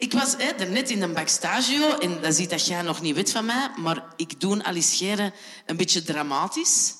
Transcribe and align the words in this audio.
Ik 0.00 0.12
was 0.12 0.34
hè, 0.38 0.52
daarnet 0.56 0.90
in 0.90 1.02
een 1.02 1.12
backstagio 1.12 1.98
en 1.98 2.20
dan 2.20 2.32
ziet 2.32 2.50
dat 2.50 2.66
jij 2.66 2.82
nog 2.82 3.00
niet 3.00 3.14
weet 3.14 3.32
van 3.32 3.44
mij, 3.44 3.70
maar 3.76 4.04
ik 4.16 4.40
doe 4.40 4.64
Alice 4.64 4.88
Scheren 4.94 5.32
een 5.66 5.76
beetje 5.76 6.02
dramatisch. 6.02 6.94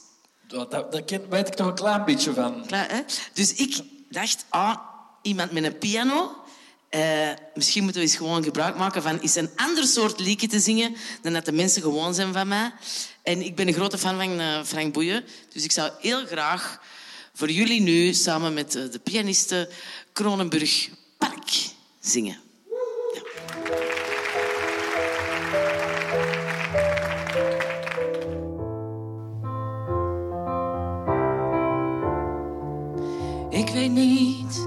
Dat, 0.49 0.71
dat, 0.71 1.05
ken- 1.05 1.29
weet 1.29 1.49
ik 1.49 1.55
toch 1.55 1.67
een 1.67 1.75
klein 1.75 2.05
beetje 2.05 2.33
van. 2.35 2.67
Klaar, 2.67 2.91
hè? 2.91 3.01
Dus 3.33 3.55
ik 3.55 3.81
dacht, 4.11 4.45
ah, 4.49 4.77
iemand 5.23 5.51
met 5.53 5.65
een 5.65 5.79
piano. 5.79 6.37
Eh, 6.89 7.29
misschien 7.55 7.83
moeten 7.83 8.01
we 8.03 8.07
eens 8.09 8.17
gewoon 8.17 8.45
gebruik 8.45 8.77
maken 8.77 9.03
van 9.03 9.19
eens 9.19 9.35
een 9.35 9.51
ander 9.57 9.85
soort 9.85 10.21
liedje 10.21 10.47
te 10.47 10.61
zingen 10.61 10.97
dan 11.23 11.33
dat 11.33 11.45
de 11.45 11.53
mensen 11.53 11.83
gewoon 11.83 12.15
zijn 12.15 12.33
van 12.33 12.49
mij. 12.49 12.73
En 13.23 13.43
ik 13.45 13.55
ben 13.57 13.69
een 13.69 13.75
grote 13.75 13.99
fan 13.99 14.17
van 14.17 14.41
eh, 14.41 14.63
Frank 14.65 14.93
Boeien. 14.93 15.25
Dus 15.53 15.65
ik 15.65 15.73
zou 15.73 15.93
heel 16.01 16.27
graag 16.27 16.81
voor 17.35 17.51
jullie 17.51 17.81
nu 17.81 18.15
samen 18.15 18.55
met 18.55 18.75
eh, 18.75 18.83
de 18.91 18.99
pianiste 18.99 19.69
Kronenburg 20.13 20.89
Park 21.19 21.51
zingen. 22.01 22.49
Ik 33.71 33.77
weet 33.77 33.91
niet 33.91 34.67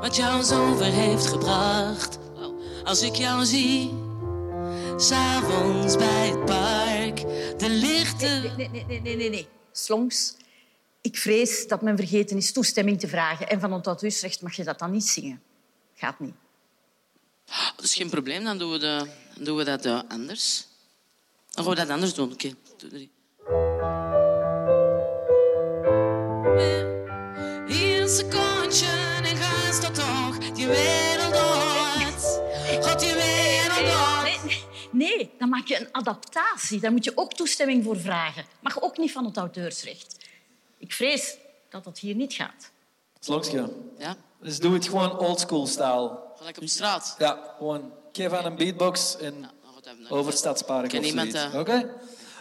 wat 0.00 0.16
jou 0.16 0.42
zover 0.42 0.84
heeft 0.84 1.26
gebracht. 1.26 2.18
Als 2.84 3.02
ik 3.02 3.14
jou 3.14 3.44
zie, 3.44 3.90
s'avonds 4.96 5.96
bij 5.96 6.28
het 6.28 6.44
park, 6.44 7.16
de 7.58 7.68
lichten. 7.68 8.56
Nee, 8.56 8.68
nee, 8.68 8.84
nee, 8.84 9.00
nee, 9.00 9.16
nee, 9.16 9.30
nee. 9.30 9.48
Slongs, 9.72 10.34
ik 11.00 11.16
vrees 11.16 11.68
dat 11.68 11.82
men 11.82 11.96
vergeten 11.96 12.36
is 12.36 12.52
toestemming 12.52 13.00
te 13.00 13.08
vragen. 13.08 13.48
En 13.48 13.60
van 13.60 13.72
het 13.72 13.86
auteursrecht 13.86 14.42
mag 14.42 14.56
je 14.56 14.64
dat 14.64 14.78
dan 14.78 14.90
niet 14.90 15.06
zingen. 15.06 15.42
Gaat 15.94 16.20
niet. 16.20 16.34
Dat 17.76 17.84
is 17.84 17.94
geen 17.94 18.10
probleem, 18.10 18.44
dan 18.44 18.58
doen 18.58 18.72
we, 18.72 18.78
de, 18.78 19.06
doen 19.38 19.56
we 19.56 19.64
dat 19.64 19.84
eh, 19.84 20.00
anders. 20.08 20.66
Dan 21.50 21.64
gaan 21.64 21.74
we 21.74 21.80
dat 21.80 21.90
anders 21.90 22.14
doen. 22.14 22.32
Oké, 22.32 22.54
doe 22.76 23.08
en 28.22 29.36
gaat 29.36 29.82
dat 29.82 29.94
toch 29.94 30.38
die 30.52 30.66
wereld 30.66 31.34
uit. 31.34 32.40
Gaat 32.84 33.00
die 33.00 33.14
wereld 33.14 33.94
uit. 33.94 34.64
Nee, 34.90 35.30
dan 35.38 35.48
maak 35.48 35.66
je 35.66 35.80
een 35.80 35.88
adaptatie. 35.92 36.80
Daar 36.80 36.92
moet 36.92 37.04
je 37.04 37.12
ook 37.14 37.32
toestemming 37.32 37.84
voor 37.84 37.96
vragen. 38.00 38.44
Mag 38.60 38.82
ook 38.82 38.96
niet 38.98 39.12
van 39.12 39.24
het 39.24 39.36
auteursrecht. 39.36 40.16
Ik 40.78 40.92
vrees 40.92 41.36
dat 41.68 41.84
dat 41.84 41.98
hier 41.98 42.14
niet 42.14 42.32
gaat. 42.32 42.70
Sloksje. 43.20 43.72
Ja, 43.98 44.16
Dus 44.40 44.58
doe 44.58 44.74
het 44.74 44.84
gewoon 44.88 45.18
oldschool 45.18 45.66
style. 45.66 46.18
gelijk 46.36 46.56
op 46.56 46.62
de 46.62 46.68
straat. 46.68 47.14
Ja, 47.18 47.54
gewoon 47.58 47.92
geef 48.12 48.32
aan 48.32 48.44
een 48.44 48.56
beatbox 48.56 49.16
en 49.16 49.50
gaat 49.64 49.84
dat 49.84 49.92
even- 50.00 50.10
over 50.16 50.32
Stadspark 50.32 50.92
of 50.92 51.04
eh, 51.14 51.54
Oké? 51.58 51.94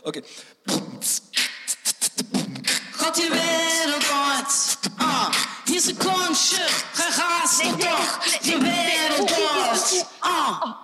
Oké. 0.04 0.22
Gaat 2.92 3.16
die 3.16 3.30
wereld 3.30 4.10
uit. 4.12 4.78
Ah, 4.98 5.34
nee, 7.62 7.78
toch. 7.78 9.70
uit. 9.70 9.92
oeh. 9.92 10.04
Ah. 10.20 10.76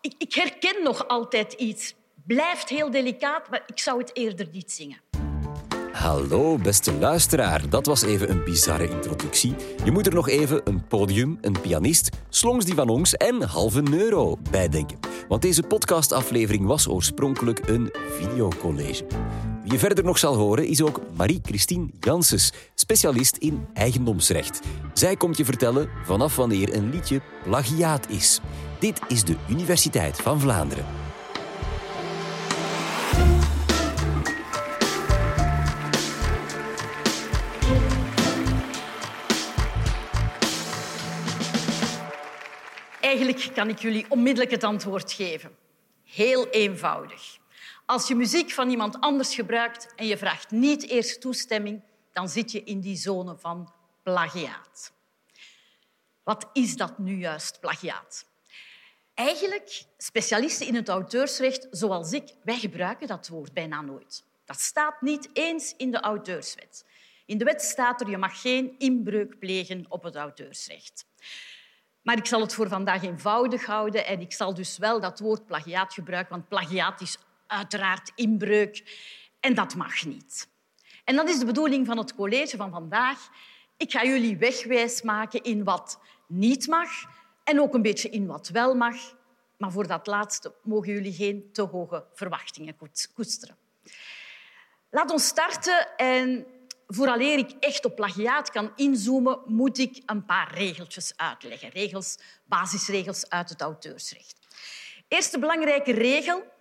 Ik, 0.00 0.14
ik 0.18 0.34
herken 0.34 0.82
nog 0.82 1.08
altijd 1.08 1.52
iets. 1.52 1.94
Blijft 2.26 2.68
heel 2.68 2.90
delicaat, 2.90 3.50
maar 3.50 3.62
ik 3.66 3.78
zou 3.78 3.98
het 3.98 4.10
eerder 4.16 4.48
niet 4.52 4.72
zingen. 4.72 5.00
Hallo, 5.92 6.58
beste 6.58 6.92
luisteraar. 6.92 7.68
Dat 7.68 7.86
was 7.86 8.02
even 8.02 8.30
een 8.30 8.44
bizarre 8.44 8.88
introductie. 8.88 9.54
Je 9.84 9.90
moet 9.90 10.06
er 10.06 10.14
nog 10.14 10.28
even 10.28 10.60
een 10.64 10.86
podium, 10.86 11.38
een 11.40 11.60
pianist, 11.60 12.08
slongs 12.28 12.64
die 12.64 12.74
van 12.74 12.88
ons 12.88 13.14
en 13.14 13.42
halve 13.42 13.82
euro 13.90 14.38
bij 14.50 14.68
denken. 14.68 14.98
Want 15.28 15.42
deze 15.42 15.62
podcastaflevering 15.62 16.66
was 16.66 16.88
oorspronkelijk 16.88 17.68
een 17.68 17.92
videocollege. 18.18 19.06
Wie 19.64 19.72
je 19.72 19.78
verder 19.78 20.04
nog 20.04 20.18
zal 20.18 20.34
horen 20.34 20.66
is 20.66 20.82
ook 20.82 21.00
Marie-Christine 21.16 21.88
Janssens, 22.00 22.52
specialist 22.74 23.36
in 23.36 23.66
eigendomsrecht. 23.74 24.60
Zij 24.92 25.16
komt 25.16 25.36
je 25.36 25.44
vertellen 25.44 25.90
vanaf 26.02 26.36
wanneer 26.36 26.74
een 26.74 26.90
liedje 26.90 27.20
plagiaat 27.42 28.08
is. 28.08 28.40
Dit 28.78 29.00
is 29.08 29.24
de 29.24 29.36
Universiteit 29.48 30.16
van 30.16 30.40
Vlaanderen. 30.40 30.84
Eigenlijk 43.00 43.50
kan 43.54 43.68
ik 43.68 43.78
jullie 43.78 44.06
onmiddellijk 44.08 44.50
het 44.50 44.64
antwoord 44.64 45.12
geven. 45.12 45.50
Heel 46.04 46.48
eenvoudig. 46.48 47.42
Als 47.86 48.08
je 48.08 48.14
muziek 48.14 48.50
van 48.50 48.70
iemand 48.70 49.00
anders 49.00 49.34
gebruikt 49.34 49.94
en 49.94 50.06
je 50.06 50.18
vraagt 50.18 50.50
niet 50.50 50.88
eerst 50.88 51.20
toestemming, 51.20 51.82
dan 52.12 52.28
zit 52.28 52.52
je 52.52 52.62
in 52.62 52.80
die 52.80 52.96
zone 52.96 53.36
van 53.36 53.72
plagiaat. 54.02 54.92
Wat 56.22 56.48
is 56.52 56.76
dat 56.76 56.98
nu 56.98 57.18
juist, 57.18 57.60
plagiaat? 57.60 58.26
Eigenlijk, 59.14 59.84
specialisten 59.96 60.66
in 60.66 60.74
het 60.74 60.88
auteursrecht 60.88 61.66
zoals 61.70 62.12
ik, 62.12 62.34
wij 62.42 62.58
gebruiken 62.58 63.06
dat 63.06 63.28
woord 63.28 63.52
bijna 63.52 63.80
nooit. 63.80 64.24
Dat 64.44 64.60
staat 64.60 65.00
niet 65.00 65.28
eens 65.32 65.74
in 65.76 65.90
de 65.90 66.00
auteurswet. 66.00 66.84
In 67.26 67.38
de 67.38 67.44
wet 67.44 67.62
staat 67.62 68.00
er, 68.00 68.10
je 68.10 68.18
mag 68.18 68.40
geen 68.40 68.74
inbreuk 68.78 69.38
plegen 69.38 69.86
op 69.88 70.02
het 70.02 70.16
auteursrecht. 70.16 71.06
Maar 72.02 72.16
ik 72.16 72.26
zal 72.26 72.40
het 72.40 72.54
voor 72.54 72.68
vandaag 72.68 73.02
eenvoudig 73.02 73.66
houden 73.66 74.06
en 74.06 74.20
ik 74.20 74.32
zal 74.32 74.54
dus 74.54 74.78
wel 74.78 75.00
dat 75.00 75.20
woord 75.20 75.46
plagiaat 75.46 75.94
gebruiken, 75.94 76.32
want 76.34 76.48
plagiaat 76.48 77.00
is 77.00 77.18
uiteraard 77.46 78.12
inbreuk 78.14 78.98
en 79.40 79.54
dat 79.54 79.74
mag 79.74 80.04
niet. 80.04 80.48
En 81.04 81.16
dat 81.16 81.28
is 81.28 81.38
de 81.38 81.44
bedoeling 81.44 81.86
van 81.86 81.98
het 81.98 82.14
college 82.14 82.56
van 82.56 82.70
vandaag. 82.70 83.28
Ik 83.76 83.90
ga 83.90 84.04
jullie 84.04 84.36
wegwijs 84.36 85.02
maken 85.02 85.42
in 85.42 85.64
wat 85.64 86.00
niet 86.26 86.66
mag 86.66 86.90
en 87.44 87.60
ook 87.60 87.74
een 87.74 87.82
beetje 87.82 88.08
in 88.08 88.26
wat 88.26 88.48
wel 88.48 88.74
mag. 88.74 88.96
Maar 89.56 89.72
voor 89.72 89.86
dat 89.86 90.06
laatste 90.06 90.54
mogen 90.62 90.92
jullie 90.92 91.12
geen 91.12 91.48
te 91.52 91.62
hoge 91.62 92.04
verwachtingen 92.12 92.76
koesteren. 93.14 93.56
Laat 94.90 95.10
ons 95.10 95.26
starten 95.26 95.96
en 95.96 96.46
vooraleer 96.86 97.38
ik 97.38 97.50
echt 97.60 97.84
op 97.84 97.96
plagiaat 97.96 98.50
kan 98.50 98.72
inzoomen, 98.76 99.40
moet 99.46 99.78
ik 99.78 100.02
een 100.06 100.24
paar 100.24 100.54
regeltjes 100.54 101.12
uitleggen. 101.16 101.68
Regels, 101.68 102.18
basisregels 102.44 103.28
uit 103.28 103.48
het 103.48 103.60
auteursrecht. 103.60 104.36
Eerste 105.08 105.38
belangrijke 105.38 105.92
regel. 105.92 106.52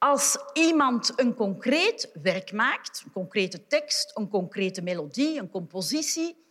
Als 0.00 0.38
iemand 0.52 1.12
een 1.16 1.34
concreet 1.34 2.10
werk 2.22 2.52
maakt, 2.52 3.02
een 3.04 3.12
concrete 3.12 3.66
tekst, 3.66 4.16
een 4.16 4.28
concrete 4.28 4.82
melodie, 4.82 5.38
een 5.38 5.50
compositie, 5.50 6.44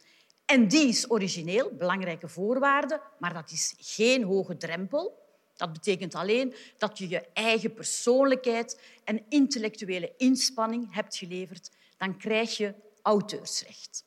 en 0.45 0.67
die 0.67 0.87
is 0.87 1.11
origineel, 1.11 1.71
belangrijke 1.75 2.27
voorwaarde, 2.27 3.01
maar 3.19 3.33
dat 3.33 3.51
is 3.51 3.73
geen 3.77 4.23
hoge 4.23 4.57
drempel. 4.57 5.27
Dat 5.55 5.73
betekent 5.73 6.15
alleen 6.15 6.55
dat 6.77 6.97
je 6.97 7.09
je 7.09 7.25
eigen 7.33 7.73
persoonlijkheid 7.73 8.81
en 9.03 9.25
intellectuele 9.29 10.13
inspanning 10.17 10.93
hebt 10.93 11.17
geleverd. 11.17 11.71
Dan 11.97 12.17
krijg 12.17 12.57
je 12.57 12.73
auteursrecht. 13.01 14.05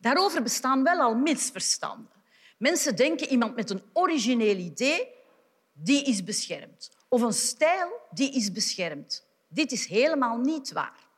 Daarover 0.00 0.42
bestaan 0.42 0.82
wel 0.82 1.00
al 1.00 1.14
misverstanden. 1.14 2.22
Mensen 2.58 2.96
denken 2.96 3.28
iemand 3.28 3.54
met 3.54 3.70
een 3.70 3.82
origineel 3.92 4.56
idee, 4.56 5.08
die 5.72 6.04
is 6.04 6.24
beschermd. 6.24 6.90
Of 7.08 7.22
een 7.22 7.32
stijl, 7.32 8.01
die 8.14 8.32
is 8.32 8.52
beschermd. 8.52 9.26
Dit 9.48 9.72
is 9.72 9.86
helemaal 9.86 10.38
niet 10.38 10.72
waar. 10.72 11.08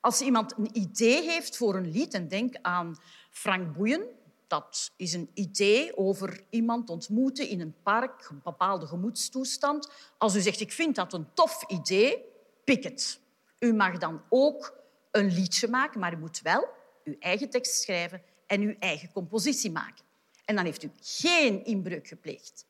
Als 0.00 0.20
iemand 0.20 0.54
een 0.58 0.70
idee 0.72 1.22
heeft 1.22 1.56
voor 1.56 1.74
een 1.74 1.90
lied, 1.90 2.14
en 2.14 2.28
denk 2.28 2.54
aan 2.62 2.96
Frank 3.30 3.76
Boeien, 3.76 4.06
dat 4.46 4.92
is 4.96 5.12
een 5.12 5.30
idee 5.34 5.96
over 5.96 6.44
iemand 6.50 6.90
ontmoeten 6.90 7.48
in 7.48 7.60
een 7.60 7.74
park, 7.82 8.28
een 8.30 8.40
bepaalde 8.44 8.86
gemoedstoestand. 8.86 9.90
Als 10.18 10.34
u 10.34 10.40
zegt, 10.40 10.60
ik 10.60 10.72
vind 10.72 10.94
dat 10.94 11.12
een 11.12 11.26
tof 11.34 11.64
idee, 11.66 12.24
pik 12.64 12.84
het. 12.84 13.20
U 13.58 13.72
mag 13.72 13.98
dan 13.98 14.22
ook 14.28 14.74
een 15.10 15.32
liedje 15.32 15.68
maken, 15.68 16.00
maar 16.00 16.12
u 16.12 16.16
moet 16.16 16.40
wel 16.40 16.68
uw 17.04 17.16
eigen 17.18 17.50
tekst 17.50 17.82
schrijven 17.82 18.22
en 18.46 18.60
uw 18.60 18.74
eigen 18.78 19.12
compositie 19.12 19.70
maken. 19.70 20.04
En 20.44 20.56
dan 20.56 20.64
heeft 20.64 20.82
u 20.82 20.90
geen 21.00 21.64
inbreuk 21.64 22.08
gepleegd. 22.08 22.66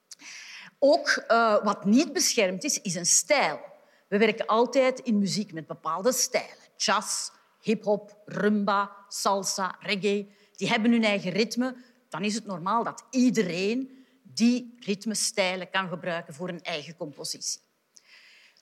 Ook 0.86 1.08
eh, 1.08 1.64
wat 1.64 1.84
niet 1.84 2.12
beschermd 2.12 2.64
is, 2.64 2.80
is 2.80 2.94
een 2.94 3.06
stijl. 3.06 3.60
We 4.08 4.18
werken 4.18 4.46
altijd 4.46 5.00
in 5.00 5.18
muziek 5.18 5.52
met 5.52 5.66
bepaalde 5.66 6.12
stijlen. 6.12 6.56
Jazz, 6.76 7.30
hip-hop, 7.60 8.16
rumba, 8.24 8.96
salsa, 9.08 9.76
reggae. 9.80 10.28
Die 10.56 10.68
hebben 10.68 10.90
hun 10.90 11.04
eigen 11.04 11.30
ritme. 11.30 11.76
Dan 12.08 12.24
is 12.24 12.34
het 12.34 12.46
normaal 12.46 12.84
dat 12.84 13.04
iedereen 13.10 14.06
die 14.22 14.76
ritmestijlen 14.80 15.70
kan 15.70 15.88
gebruiken 15.88 16.34
voor 16.34 16.48
een 16.48 16.62
eigen 16.62 16.96
compositie. 16.96 17.60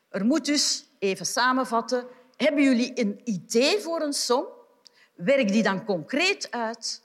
Er 0.09 0.25
moet 0.25 0.45
dus, 0.45 0.87
even 0.99 1.27
samenvatten, 1.27 2.07
hebben 2.37 2.63
jullie 2.63 3.01
een 3.01 3.21
idee 3.25 3.81
voor 3.81 4.01
een 4.01 4.13
song? 4.13 4.47
Werk 5.15 5.49
die 5.49 5.63
dan 5.63 5.85
concreet 5.85 6.51
uit. 6.51 7.03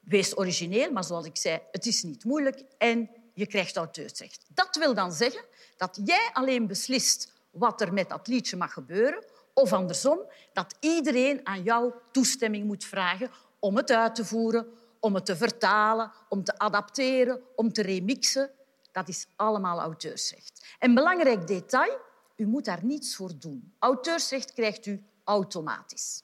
wees 0.00 0.38
origineel, 0.38 0.92
maar 0.92 1.04
zoals 1.04 1.26
ik 1.26 1.36
zei, 1.36 1.60
het 1.70 1.86
is 1.86 2.02
niet 2.02 2.24
moeilijk 2.24 2.62
en 2.78 3.10
je 3.40 3.46
krijgt 3.46 3.76
auteursrecht. 3.76 4.44
Dat 4.48 4.76
wil 4.76 4.94
dan 4.94 5.12
zeggen 5.12 5.44
dat 5.76 6.00
jij 6.04 6.30
alleen 6.32 6.66
beslist 6.66 7.32
wat 7.50 7.80
er 7.80 7.92
met 7.92 8.08
dat 8.08 8.26
liedje 8.26 8.56
mag 8.56 8.72
gebeuren, 8.72 9.24
of 9.54 9.72
andersom, 9.72 10.18
dat 10.52 10.74
iedereen 10.80 11.46
aan 11.46 11.62
jou 11.62 11.92
toestemming 12.12 12.66
moet 12.66 12.84
vragen 12.84 13.30
om 13.58 13.76
het 13.76 13.90
uit 13.90 14.14
te 14.14 14.24
voeren, 14.24 14.66
om 15.00 15.14
het 15.14 15.26
te 15.26 15.36
vertalen, 15.36 16.12
om 16.28 16.44
te 16.44 16.58
adapteren, 16.58 17.42
om 17.56 17.72
te 17.72 17.82
remixen. 17.82 18.50
Dat 18.92 19.08
is 19.08 19.26
allemaal 19.36 19.80
auteursrecht. 19.80 20.66
En 20.78 20.94
belangrijk 20.94 21.46
detail, 21.46 21.98
u 22.36 22.46
moet 22.46 22.64
daar 22.64 22.84
niets 22.84 23.16
voor 23.16 23.38
doen. 23.38 23.74
Auteursrecht 23.78 24.52
krijgt 24.52 24.86
u 24.86 25.04
automatisch. 25.24 26.22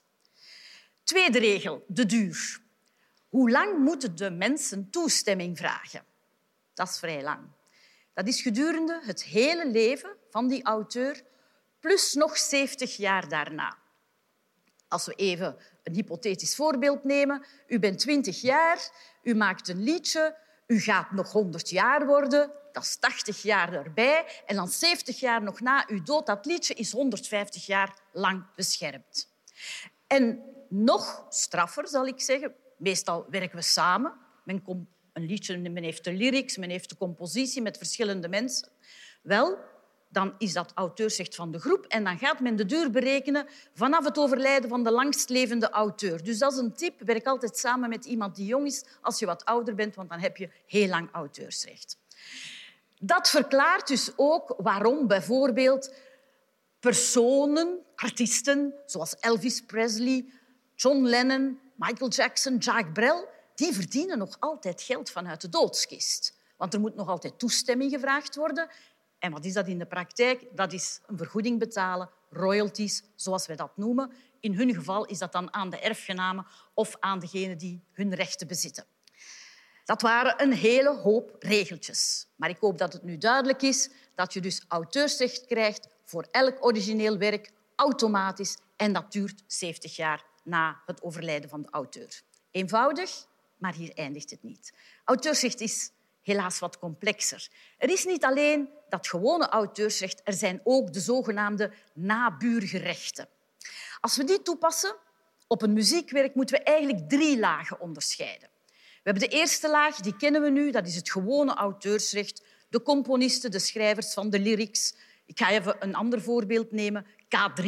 Tweede 1.03 1.39
regel, 1.39 1.83
de 1.87 2.05
duur. 2.05 2.61
Hoe 3.29 3.51
lang 3.51 3.77
moeten 3.77 4.15
de 4.15 4.29
mensen 4.29 4.89
toestemming 4.89 5.57
vragen? 5.57 6.03
Dat 6.77 6.89
is 6.89 6.99
vrij 6.99 7.23
lang. 7.23 7.39
Dat 8.13 8.27
is 8.27 8.41
gedurende 8.41 9.01
het 9.03 9.23
hele 9.23 9.67
leven 9.67 10.15
van 10.29 10.47
die 10.47 10.63
auteur, 10.63 11.23
plus 11.79 12.13
nog 12.13 12.37
70 12.37 12.95
jaar 12.97 13.29
daarna. 13.29 13.77
Als 14.87 15.05
we 15.05 15.13
even 15.13 15.57
een 15.83 15.93
hypothetisch 15.93 16.55
voorbeeld 16.55 17.03
nemen. 17.03 17.45
U 17.67 17.79
bent 17.79 17.99
20 17.99 18.41
jaar, 18.41 18.89
u 19.23 19.35
maakt 19.35 19.67
een 19.67 19.83
liedje, 19.83 20.37
u 20.67 20.79
gaat 20.79 21.11
nog 21.11 21.31
100 21.31 21.69
jaar 21.69 22.05
worden, 22.05 22.51
dat 22.71 22.83
is 22.83 22.95
80 22.95 23.41
jaar 23.41 23.73
erbij, 23.73 24.43
en 24.45 24.55
dan 24.55 24.67
70 24.67 25.19
jaar 25.19 25.43
nog 25.43 25.59
na 25.59 25.85
uw 25.87 26.03
dood, 26.03 26.25
dat 26.25 26.45
liedje 26.45 26.73
is 26.73 26.91
150 26.91 27.65
jaar 27.65 27.99
lang 28.11 28.45
beschermd. 28.55 29.29
En 30.07 30.43
nog 30.69 31.25
straffer, 31.29 31.87
zal 31.87 32.07
ik 32.07 32.21
zeggen, 32.21 32.55
meestal 32.77 33.25
werken 33.29 33.57
we 33.57 33.63
samen. 33.63 34.13
Men 34.43 34.61
komt 34.61 34.87
een 35.17 35.25
liedje, 35.25 35.57
men 35.57 35.83
heeft 35.83 36.03
de 36.03 36.13
lyrics, 36.13 36.57
men 36.57 36.69
heeft 36.69 36.89
de 36.89 36.97
compositie 36.97 37.61
met 37.61 37.77
verschillende 37.77 38.27
mensen. 38.27 38.67
Wel, 39.21 39.57
dan 40.09 40.35
is 40.37 40.53
dat 40.53 40.71
auteursrecht 40.75 41.35
van 41.35 41.51
de 41.51 41.59
groep 41.59 41.85
en 41.85 42.03
dan 42.03 42.17
gaat 42.17 42.39
men 42.39 42.55
de 42.55 42.65
duur 42.65 42.91
berekenen 42.91 43.47
vanaf 43.73 44.05
het 44.05 44.17
overlijden 44.17 44.69
van 44.69 44.83
de 44.83 44.91
langstlevende 44.91 45.69
auteur. 45.69 46.23
Dus 46.23 46.37
dat 46.37 46.51
is 46.51 46.57
een 46.57 46.73
tip. 46.73 47.01
Werk 47.01 47.25
altijd 47.25 47.57
samen 47.57 47.89
met 47.89 48.05
iemand 48.05 48.35
die 48.35 48.45
jong 48.45 48.65
is 48.65 48.85
als 49.01 49.19
je 49.19 49.25
wat 49.25 49.45
ouder 49.45 49.75
bent, 49.75 49.95
want 49.95 50.09
dan 50.09 50.19
heb 50.19 50.37
je 50.37 50.49
heel 50.65 50.87
lang 50.87 51.09
auteursrecht. 51.11 51.97
Dat 52.99 53.29
verklaart 53.29 53.87
dus 53.87 54.11
ook 54.15 54.55
waarom 54.57 55.07
bijvoorbeeld 55.07 55.93
personen, 56.79 57.79
artiesten 57.95 58.73
zoals 58.85 59.15
Elvis 59.19 59.61
Presley, 59.61 60.25
John 60.75 61.03
Lennon, 61.03 61.59
Michael 61.75 62.09
Jackson, 62.09 62.57
Jacques 62.57 62.93
Brel, 62.93 63.35
die 63.57 63.73
verdienen 63.73 64.17
nog 64.17 64.35
altijd 64.39 64.81
geld 64.81 65.09
vanuit 65.09 65.41
de 65.41 65.49
doodskist. 65.49 66.35
Want 66.57 66.73
er 66.73 66.79
moet 66.79 66.95
nog 66.95 67.07
altijd 67.07 67.39
toestemming 67.39 67.91
gevraagd 67.91 68.35
worden. 68.35 68.69
En 69.19 69.31
wat 69.31 69.45
is 69.45 69.53
dat 69.53 69.67
in 69.67 69.77
de 69.77 69.85
praktijk? 69.85 70.45
Dat 70.51 70.73
is 70.73 70.99
een 71.05 71.17
vergoeding 71.17 71.59
betalen, 71.59 72.09
royalties, 72.29 73.03
zoals 73.15 73.47
wij 73.47 73.55
dat 73.55 73.77
noemen. 73.77 74.11
In 74.39 74.53
hun 74.53 74.73
geval 74.73 75.05
is 75.05 75.17
dat 75.17 75.31
dan 75.31 75.53
aan 75.53 75.69
de 75.69 75.79
erfgenamen 75.79 76.45
of 76.73 76.95
aan 76.99 77.19
degene 77.19 77.55
die 77.55 77.83
hun 77.91 78.15
rechten 78.15 78.47
bezitten. 78.47 78.85
Dat 79.85 80.01
waren 80.01 80.41
een 80.41 80.53
hele 80.53 80.95
hoop 80.95 81.35
regeltjes. 81.39 82.27
Maar 82.35 82.49
ik 82.49 82.57
hoop 82.59 82.77
dat 82.77 82.93
het 82.93 83.03
nu 83.03 83.17
duidelijk 83.17 83.61
is 83.61 83.89
dat 84.15 84.33
je 84.33 84.41
dus 84.41 84.61
auteursrecht 84.67 85.45
krijgt 85.45 85.87
voor 86.03 86.27
elk 86.31 86.65
origineel 86.65 87.17
werk 87.17 87.51
automatisch 87.75 88.57
en 88.75 88.93
dat 88.93 89.11
duurt 89.11 89.43
70 89.47 89.95
jaar 89.95 90.25
na 90.43 90.81
het 90.85 91.01
overlijden 91.01 91.49
van 91.49 91.61
de 91.61 91.67
auteur. 91.71 92.21
Eenvoudig, 92.51 93.27
maar 93.57 93.73
hier 93.73 93.91
eindigt 93.93 94.29
het 94.29 94.43
niet. 94.43 94.73
Auteursrecht 95.03 95.61
is 95.61 95.91
helaas 96.21 96.59
wat 96.59 96.79
complexer. 96.79 97.47
Er 97.77 97.89
is 97.89 98.05
niet 98.05 98.23
alleen 98.23 98.69
dat 98.89 99.07
gewone 99.07 99.47
auteursrecht, 99.47 100.21
er 100.23 100.33
zijn 100.33 100.61
ook 100.63 100.93
de 100.93 100.99
zogenaamde 100.99 101.71
naburige 101.93 102.77
rechten. 102.77 103.29
Als 103.99 104.17
we 104.17 104.23
die 104.23 104.41
toepassen 104.41 104.95
op 105.47 105.61
een 105.61 105.73
muziekwerk, 105.73 106.35
moeten 106.35 106.57
we 106.57 106.63
eigenlijk 106.63 107.09
drie 107.09 107.39
lagen 107.39 107.79
onderscheiden. 107.79 108.49
We 109.07 109.13
hebben 109.13 109.29
de 109.29 109.35
eerste 109.35 109.69
laag, 109.69 109.95
die 109.95 110.15
kennen 110.17 110.41
we 110.41 110.49
nu, 110.49 110.71
dat 110.71 110.87
is 110.87 110.95
het 110.95 111.11
gewone 111.11 111.53
auteursrecht. 111.53 112.43
De 112.69 112.81
componisten, 112.81 113.51
de 113.51 113.59
schrijvers 113.59 114.13
van 114.13 114.29
de 114.29 114.39
lyrics. 114.39 114.95
Ik 115.25 115.37
ga 115.37 115.49
even 115.49 115.75
een 115.79 115.95
ander 115.95 116.21
voorbeeld 116.21 116.71
nemen. 116.71 117.05
K3, 117.05 117.65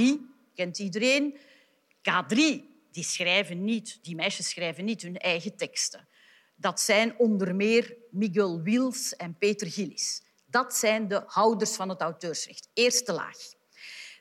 kent 0.54 0.80
iedereen. 0.80 1.38
K3, 1.98 2.69
die 2.92 3.04
schrijven 3.04 3.64
niet, 3.64 4.00
die 4.02 4.16
meisjes 4.16 4.50
schrijven 4.50 4.86
niet 4.86 5.02
hun 5.02 5.18
eigen 5.18 5.56
teksten. 5.56 6.08
Dat 6.56 6.82
zijn 6.82 7.18
onder 7.18 7.56
meer 7.56 7.96
Miguel 8.12 8.62
Wils 8.62 9.16
en 9.16 9.38
Peter 9.38 9.72
Gillis. 9.72 10.22
Dat 10.46 10.76
zijn 10.76 11.08
de 11.08 11.24
houders 11.26 11.76
van 11.76 11.90
het 11.90 12.02
auteursrecht. 12.02 12.70
Eerste 12.74 13.14
laag. 13.14 13.38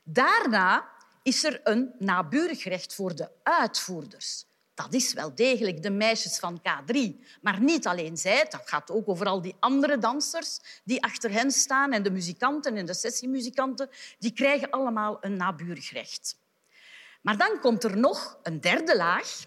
Daarna 0.05 0.89
is 1.23 1.45
er 1.45 1.61
een 1.65 1.95
naburig 1.99 2.65
recht 2.65 2.95
voor 2.95 3.15
de 3.15 3.31
uitvoerders. 3.43 4.47
Dat 4.75 4.95
is 4.95 5.13
wel 5.13 5.35
degelijk 5.35 5.83
de 5.83 5.91
meisjes 5.91 6.39
van 6.39 6.61
K3. 6.61 6.99
Maar 7.41 7.61
niet 7.61 7.87
alleen 7.87 8.17
zij, 8.17 8.47
dat 8.49 8.63
gaat 8.65 8.91
ook 8.91 9.09
over 9.09 9.27
al 9.27 9.43
die 9.43 9.55
andere 9.59 9.99
dansers 9.99 10.59
die 10.85 11.03
achter 11.03 11.33
hen 11.33 11.51
staan 11.51 11.93
en 11.93 12.03
de 12.03 12.11
muzikanten 12.11 12.77
en 12.77 12.87
de 12.87 12.95
sessiemuzikanten. 12.95 13.91
Die 14.19 14.33
krijgen 14.33 14.71
allemaal 14.71 15.19
een 15.21 15.37
naburig 15.37 15.91
recht. 15.91 16.37
Maar 17.29 17.37
dan 17.37 17.61
komt 17.61 17.85
er 17.85 17.99
nog 17.99 18.39
een 18.43 18.61
derde 18.61 18.97
laag, 18.97 19.47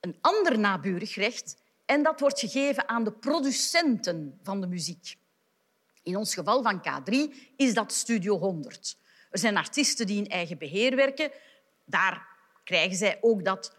een 0.00 0.16
ander 0.20 0.58
naburig 0.58 1.14
recht, 1.14 1.56
en 1.86 2.02
dat 2.02 2.20
wordt 2.20 2.40
gegeven 2.40 2.88
aan 2.88 3.04
de 3.04 3.12
producenten 3.12 4.38
van 4.42 4.60
de 4.60 4.66
muziek. 4.66 5.16
In 6.02 6.16
ons 6.16 6.34
geval 6.34 6.62
van 6.62 6.82
K3 6.88 7.34
is 7.56 7.74
dat 7.74 7.92
Studio 7.92 8.38
100. 8.38 8.96
Er 9.30 9.38
zijn 9.38 9.56
artiesten 9.56 10.06
die 10.06 10.24
in 10.24 10.30
eigen 10.30 10.58
beheer 10.58 10.96
werken. 10.96 11.30
Daar 11.84 12.26
krijgen 12.64 12.96
zij 12.96 13.18
ook 13.20 13.44
dat 13.44 13.76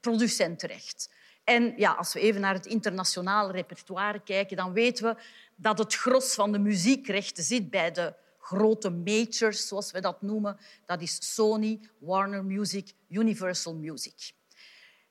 producentenrecht. 0.00 1.10
En 1.44 1.74
ja, 1.76 1.92
als 1.92 2.12
we 2.12 2.20
even 2.20 2.40
naar 2.40 2.54
het 2.54 2.66
internationale 2.66 3.52
repertoire 3.52 4.22
kijken, 4.22 4.56
dan 4.56 4.72
weten 4.72 5.04
we 5.04 5.22
dat 5.56 5.78
het 5.78 5.94
gros 5.94 6.34
van 6.34 6.52
de 6.52 6.58
muziekrechten 6.58 7.44
zit 7.44 7.70
bij 7.70 7.90
de 7.90 8.14
grote 8.42 8.90
majors, 8.90 9.68
zoals 9.68 9.90
we 9.90 10.00
dat 10.00 10.22
noemen. 10.22 10.58
Dat 10.86 11.02
is 11.02 11.34
Sony, 11.34 11.80
Warner 11.98 12.44
Music, 12.44 12.92
Universal 13.08 13.74
Music. 13.74 14.32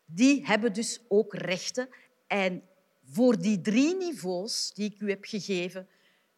Die 0.06 0.46
hebben 0.46 0.74
dus 0.74 1.00
ook 1.08 1.34
rechten. 1.34 1.90
En 2.28 2.64
voor 3.04 3.38
die 3.38 3.62
drie 3.62 3.96
niveaus 3.96 4.72
die 4.74 4.94
ik 4.94 5.02
u 5.02 5.10
heb 5.10 5.26
gegeven, 5.26 5.88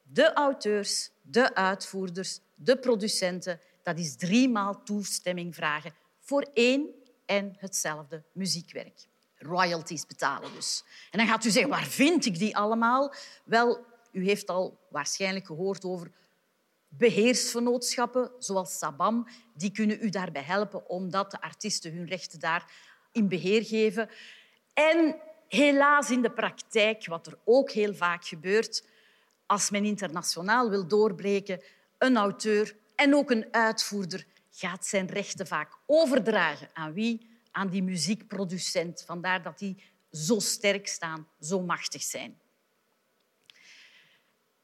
de 0.04 0.34
auteurs, 0.34 1.10
de 1.22 1.56
uitvoerders, 1.56 2.40
de 2.56 2.78
producenten, 2.78 3.60
dat 3.84 4.00
is 4.00 4.16
driemaal 4.16 4.84
toestemming 4.84 5.56
vragen 5.56 5.94
voor 6.20 6.48
één 6.54 6.90
en 7.26 7.56
hetzelfde 7.58 8.24
muziekwerk. 8.32 9.08
Royalties 9.38 10.06
betalen 10.06 10.54
dus. 10.54 10.84
En 11.12 11.18
dan 11.18 11.28
gaat 11.28 11.46
u 11.46 11.50
zeggen, 11.50 11.72
waar 11.72 11.86
vind 11.86 12.26
ik 12.26 12.38
die 12.38 12.58
allemaal? 12.58 13.14
Wel, 13.44 13.86
u 14.12 14.26
heeft 14.26 14.48
al 14.48 14.80
waarschijnlijk 14.90 15.46
gehoord 15.46 15.84
over 15.84 16.12
beheersvernootschappen, 16.98 18.32
zoals 18.38 18.78
Sabam. 18.78 19.28
Die 19.54 19.72
kunnen 19.72 19.98
u 20.02 20.10
daarbij 20.10 20.42
helpen, 20.42 20.90
omdat 20.90 21.32
de 21.32 21.42
artiesten 21.42 21.94
hun 21.94 22.06
rechten 22.06 22.40
daar 22.40 22.72
in 23.12 23.28
beheer 23.28 23.64
geven. 23.64 24.10
En 24.74 25.16
helaas 25.48 26.10
in 26.10 26.22
de 26.22 26.32
praktijk, 26.32 27.06
wat 27.06 27.28
er 27.28 27.38
ook 27.44 27.72
heel 27.72 27.94
vaak 27.94 28.26
gebeurt, 28.26 28.88
als 29.46 29.70
men 29.70 29.86
internationaal 29.86 30.70
wil 30.70 30.88
doorbreken, 30.88 31.64
een 31.98 32.18
auteur 32.18 32.76
en 32.96 33.16
ook 33.16 33.32
een 33.32 33.48
uitvoerder 33.52 34.26
gaat 34.52 34.86
zijn 34.86 35.08
rechten 35.08 35.48
vaak 35.48 35.78
overdragen. 35.86 36.70
Aan 36.74 36.94
wie? 36.94 37.30
Aan 37.52 37.70
die 37.70 37.84
muziekproducent. 37.84 39.04
Vandaar 39.06 39.42
dat 39.42 39.60
die 39.60 39.84
zo 40.12 40.40
sterk 40.40 40.88
staan, 40.88 41.28
zo 41.40 41.62
machtig 41.62 42.04
zijn. 42.04 42.42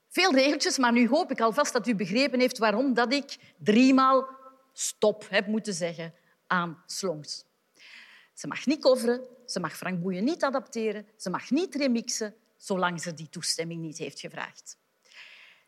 Veel 0.10 0.34
regeltjes, 0.34 0.78
maar 0.78 0.92
nu 0.92 1.08
hoop 1.08 1.32
ik 1.32 1.42
alvast 1.42 1.74
dat 1.74 1.88
u 1.88 1.96
begrepen 1.96 2.40
heeft 2.40 2.58
waarom 2.58 2.94
dat 2.94 3.14
ik 3.14 3.38
driemaal 3.58 4.28
stop 4.74 5.26
heb 5.30 5.48
moeten 5.48 5.74
zeggen 5.74 6.14
aan 6.48 6.84
slongs. 6.86 7.46
Ze 8.34 8.48
mag 8.48 8.66
niet 8.66 8.82
coveren, 8.82 9.22
ze 9.46 9.60
mag 9.60 9.78
Frank 9.78 10.02
Boeien 10.02 10.24
niet 10.24 10.44
adapteren, 10.44 11.08
ze 11.18 11.30
mag 11.30 11.50
niet 11.50 11.76
remixen, 11.76 12.36
zolang 12.58 13.02
ze 13.02 13.14
die 13.14 13.30
toestemming 13.30 13.82
niet 13.82 13.98
heeft 13.98 14.20
gevraagd. 14.20 14.78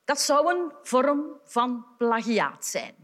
Dat 0.05 0.21
zou 0.21 0.55
een 0.55 0.71
vorm 0.83 1.39
van 1.43 1.85
plagiaat 1.97 2.65
zijn. 2.65 2.95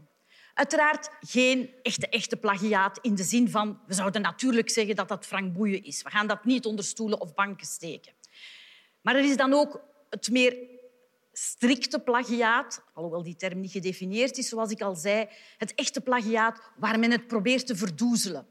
Uiteraard 0.54 1.10
geen 1.20 1.74
echte, 1.82 2.08
echte 2.08 2.36
plagiaat 2.36 2.98
in 3.02 3.14
de 3.14 3.22
zin 3.22 3.50
van... 3.50 3.80
We 3.86 3.94
zouden 3.94 4.22
natuurlijk 4.22 4.70
zeggen 4.70 4.96
dat 4.96 5.08
dat 5.08 5.26
Frank 5.26 5.52
Boeien 5.52 5.84
is. 5.84 6.02
We 6.02 6.10
gaan 6.10 6.26
dat 6.26 6.44
niet 6.44 6.66
onder 6.66 6.84
stoelen 6.84 7.20
of 7.20 7.34
banken 7.34 7.66
steken. 7.66 8.12
Maar 9.00 9.16
er 9.16 9.24
is 9.24 9.36
dan 9.36 9.52
ook 9.52 9.80
het 10.10 10.30
meer 10.30 10.76
strikte 11.40 11.98
plagiaat, 11.98 12.82
alhoewel 12.94 13.22
die 13.22 13.36
term 13.36 13.60
niet 13.60 13.70
gedefinieerd 13.70 14.38
is, 14.38 14.48
zoals 14.48 14.70
ik 14.70 14.80
al 14.80 14.94
zei. 14.94 15.28
Het 15.56 15.74
echte 15.74 16.00
plagiaat 16.00 16.60
waar 16.76 16.98
men 16.98 17.10
het 17.10 17.26
probeert 17.26 17.66
te 17.66 17.76
verdoezelen. 17.76 18.46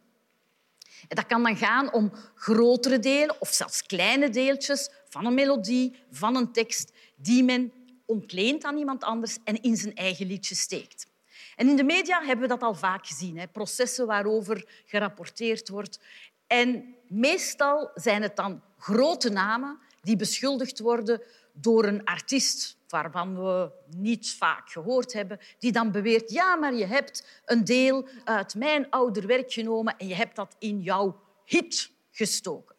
En 1.07 1.15
dat 1.15 1.25
kan 1.25 1.43
dan 1.43 1.57
gaan 1.57 1.93
om 1.93 2.11
grotere 2.35 2.99
delen 2.99 3.41
of 3.41 3.49
zelfs 3.49 3.85
kleine 3.85 4.29
deeltjes 4.29 4.89
van 5.09 5.25
een 5.25 5.33
melodie, 5.33 5.95
van 6.11 6.35
een 6.35 6.51
tekst, 6.51 6.93
die 7.15 7.43
men 7.43 7.71
ontleent 8.05 8.63
aan 8.63 8.77
iemand 8.77 9.03
anders 9.03 9.37
en 9.43 9.61
in 9.61 9.77
zijn 9.77 9.95
eigen 9.95 10.27
liedje 10.27 10.55
steekt. 10.55 11.07
En 11.55 11.69
in 11.69 11.75
de 11.75 11.83
media 11.83 12.19
hebben 12.19 12.41
we 12.41 12.47
dat 12.47 12.61
al 12.61 12.75
vaak 12.75 13.07
gezien. 13.07 13.37
Hè? 13.37 13.47
Processen 13.47 14.07
waarover 14.07 14.65
gerapporteerd 14.85 15.69
wordt. 15.69 15.99
En 16.47 16.95
meestal 17.07 17.91
zijn 17.93 18.21
het 18.21 18.35
dan 18.35 18.61
grote 18.77 19.29
namen 19.29 19.79
die 20.07 20.15
beschuldigd 20.15 20.79
worden 20.79 21.21
door 21.53 21.85
een 21.85 22.03
artiest 22.03 22.77
waarvan 22.87 23.43
we 23.43 23.71
niet 23.95 24.31
vaak 24.31 24.69
gehoord 24.69 25.13
hebben, 25.13 25.39
die 25.59 25.71
dan 25.71 25.91
beweert 25.91 26.31
ja, 26.31 26.55
maar 26.55 26.73
je 26.73 26.85
hebt 26.85 27.41
een 27.45 27.63
deel 27.63 28.07
uit 28.23 28.55
mijn 28.55 28.89
ouder 28.89 29.27
werk 29.27 29.51
genomen 29.51 29.97
en 29.97 30.07
je 30.07 30.15
hebt 30.15 30.35
dat 30.35 30.55
in 30.59 30.81
jouw 30.81 31.21
hit 31.45 31.91
gestoken. 32.11 32.75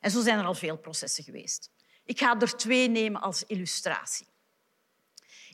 En 0.00 0.10
zo 0.10 0.22
zijn 0.22 0.38
er 0.38 0.44
al 0.44 0.54
veel 0.54 0.76
processen 0.76 1.24
geweest. 1.24 1.70
Ik 2.04 2.18
ga 2.18 2.40
er 2.40 2.56
twee 2.56 2.88
nemen 2.88 3.20
als 3.20 3.44
illustratie. 3.46 4.26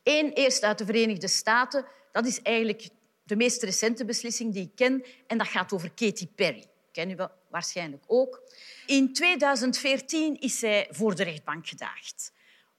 Eén 0.02 0.32
eerst 0.32 0.62
uit 0.62 0.78
de 0.78 0.84
Verenigde 0.84 1.28
Staten. 1.28 1.86
Dat 2.12 2.26
is 2.26 2.42
eigenlijk 2.42 2.88
de 3.22 3.36
meest 3.36 3.62
recente 3.62 4.04
beslissing 4.04 4.52
die 4.52 4.62
ik 4.62 4.74
ken. 4.74 5.04
En 5.26 5.38
dat 5.38 5.48
gaat 5.48 5.72
over 5.72 5.90
Katy 5.90 6.28
Perry. 6.28 6.66
Kennen 6.92 7.16
we 7.16 7.30
waarschijnlijk 7.56 8.04
ook. 8.06 8.42
In 8.86 9.12
2014 9.12 10.40
is 10.40 10.58
zij 10.58 10.88
voor 10.90 11.14
de 11.14 11.22
rechtbank 11.22 11.66
gedaagd. 11.66 12.32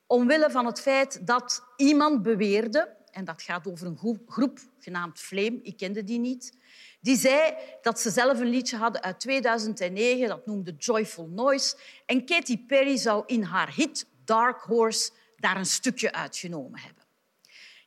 Omwille 0.06 0.52
van 0.52 0.66
het 0.66 0.82
feit 0.82 1.28
dat 1.28 1.64
iemand 1.78 2.22
beweerde, 2.22 2.96
en 3.12 3.26
dat 3.26 3.42
gaat 3.42 3.68
over 3.68 3.88
een 3.88 4.22
groep 4.28 4.60
genaamd 4.80 5.20
Flame, 5.20 5.60
ik 5.62 5.78
kende 5.78 6.04
die 6.04 6.20
niet, 6.20 6.58
die 7.00 7.18
zei 7.18 7.54
dat 7.82 8.00
ze 8.00 8.10
zelf 8.10 8.40
een 8.40 8.50
liedje 8.50 8.78
hadden 8.78 9.02
uit 9.02 9.20
2009, 9.20 10.28
dat 10.28 10.46
noemde 10.46 10.76
Joyful 10.78 11.28
Noise. 11.28 11.76
En 12.06 12.26
Katy 12.26 12.66
Perry 12.66 12.98
zou 12.98 13.24
in 13.26 13.44
haar 13.44 13.74
hit 13.74 14.06
Dark 14.26 14.62
Horse 14.62 15.12
daar 15.38 15.58
een 15.58 15.66
stukje 15.66 16.12
uitgenomen 16.12 16.80
hebben. 16.80 17.04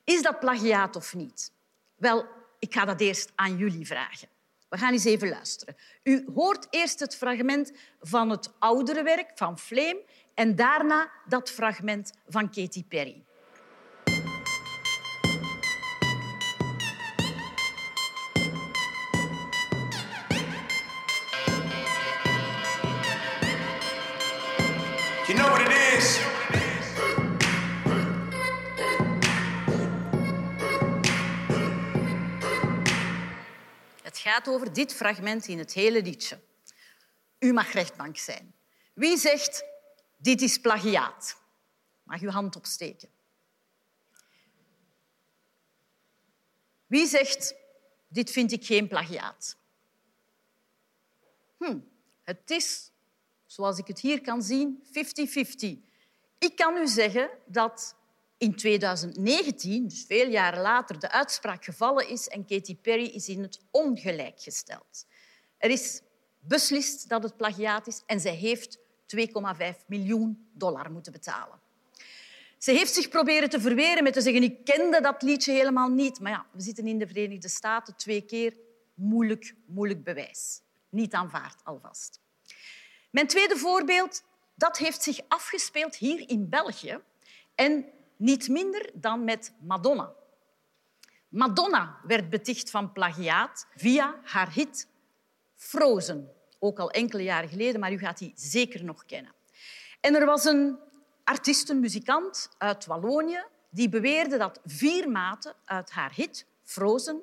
Is 0.04 0.22
dat 0.22 0.40
plagiaat 0.40 0.96
of 0.96 1.14
niet? 1.14 1.52
Wel, 1.96 2.26
ik 2.58 2.74
ga 2.74 2.84
dat 2.84 3.00
eerst 3.00 3.32
aan 3.34 3.56
jullie 3.56 3.86
vragen. 3.86 4.28
We 4.70 4.78
gaan 4.78 4.92
eens 4.92 5.04
even 5.04 5.28
luisteren. 5.28 5.76
U 6.02 6.24
hoort 6.34 6.66
eerst 6.70 7.00
het 7.00 7.16
fragment 7.16 7.72
van 8.00 8.30
het 8.30 8.52
oudere 8.58 9.02
werk 9.02 9.30
van 9.34 9.58
Flame 9.58 10.04
en 10.34 10.56
daarna 10.56 11.10
dat 11.28 11.50
fragment 11.50 12.12
van 12.26 12.50
Katy 12.50 12.84
Perry. 12.84 13.24
Het 34.10 34.18
gaat 34.18 34.48
over 34.48 34.72
dit 34.72 34.94
fragment 34.94 35.46
in 35.46 35.58
het 35.58 35.72
hele 35.72 36.02
liedje. 36.02 36.40
U 37.38 37.52
mag 37.52 37.72
rechtbank 37.72 38.18
zijn. 38.18 38.54
Wie 38.94 39.18
zegt 39.18 39.64
dit 40.16 40.42
is 40.42 40.58
plagiaat? 40.58 41.36
Mag 42.02 42.20
uw 42.20 42.30
hand 42.30 42.56
opsteken. 42.56 43.08
Wie 46.86 47.06
zegt 47.06 47.54
dit 48.08 48.30
vind 48.30 48.52
ik 48.52 48.64
geen 48.64 48.88
plagiaat? 48.88 49.56
Hm, 51.58 51.78
het 52.22 52.50
is, 52.50 52.90
zoals 53.46 53.78
ik 53.78 53.86
het 53.86 54.00
hier 54.00 54.20
kan 54.20 54.42
zien, 54.42 54.82
50-50. 54.84 54.90
Ik 56.38 56.56
kan 56.56 56.76
u 56.76 56.88
zeggen 56.88 57.30
dat 57.46 57.96
in 58.40 58.54
2019, 58.54 59.88
dus 59.88 60.04
veel 60.08 60.28
jaren 60.28 60.60
later, 60.60 60.98
de 60.98 61.10
uitspraak 61.10 61.64
gevallen 61.64 62.08
is 62.08 62.28
en 62.28 62.46
Katy 62.46 62.76
Perry 62.76 63.04
is 63.04 63.28
in 63.28 63.42
het 63.42 63.60
ongelijk 63.70 64.40
gesteld. 64.40 65.06
Er 65.58 65.70
is 65.70 66.00
beslist 66.38 67.08
dat 67.08 67.22
het 67.22 67.36
plagiaat 67.36 67.86
is 67.86 68.02
en 68.06 68.20
zij 68.20 68.34
heeft 68.34 68.78
2,5 68.78 69.86
miljoen 69.86 70.48
dollar 70.52 70.92
moeten 70.92 71.12
betalen. 71.12 71.60
Ze 72.58 72.72
heeft 72.72 72.94
zich 72.94 73.08
proberen 73.08 73.50
te 73.50 73.60
verweren 73.60 74.02
met 74.02 74.12
te 74.12 74.20
zeggen 74.20 74.42
ik 74.42 74.64
kende 74.64 75.00
dat 75.00 75.22
liedje 75.22 75.52
helemaal 75.52 75.88
niet. 75.88 76.20
Maar 76.20 76.32
ja, 76.32 76.46
we 76.52 76.62
zitten 76.62 76.86
in 76.86 76.98
de 76.98 77.06
Verenigde 77.06 77.48
Staten 77.48 77.96
twee 77.96 78.20
keer. 78.20 78.54
Moeilijk, 78.94 79.54
moeilijk 79.66 80.04
bewijs. 80.04 80.60
Niet 80.88 81.12
aanvaard 81.12 81.60
alvast. 81.64 82.20
Mijn 83.10 83.26
tweede 83.26 83.56
voorbeeld, 83.56 84.22
dat 84.54 84.78
heeft 84.78 85.02
zich 85.02 85.20
afgespeeld 85.28 85.96
hier 85.96 86.28
in 86.28 86.48
België. 86.48 87.00
En 87.54 87.86
niet 88.20 88.48
minder 88.48 88.90
dan 88.94 89.24
met 89.24 89.52
Madonna. 89.60 90.12
Madonna 91.28 92.00
werd 92.06 92.30
beticht 92.30 92.70
van 92.70 92.92
plagiaat 92.92 93.66
via 93.76 94.20
haar 94.24 94.52
hit 94.52 94.88
Frozen. 95.56 96.32
Ook 96.58 96.78
al 96.78 96.90
enkele 96.90 97.22
jaren 97.22 97.48
geleden, 97.48 97.80
maar 97.80 97.92
u 97.92 97.98
gaat 97.98 98.18
die 98.18 98.32
zeker 98.34 98.84
nog 98.84 99.04
kennen. 99.04 99.34
En 100.00 100.14
er 100.14 100.26
was 100.26 100.44
een 100.44 100.78
artiest, 101.24 101.74
muzikant 101.74 102.50
uit 102.58 102.86
Wallonië, 102.86 103.44
die 103.70 103.88
beweerde 103.88 104.36
dat 104.36 104.60
vier 104.64 105.10
maten 105.10 105.54
uit 105.64 105.90
haar 105.90 106.12
hit 106.14 106.46
Frozen 106.62 107.22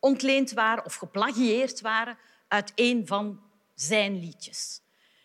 ontleend 0.00 0.52
waren 0.52 0.84
of 0.84 0.94
geplagieerd 0.94 1.80
waren 1.80 2.18
uit 2.48 2.72
een 2.74 3.06
van 3.06 3.42
zijn 3.74 4.18
liedjes. 4.18 4.80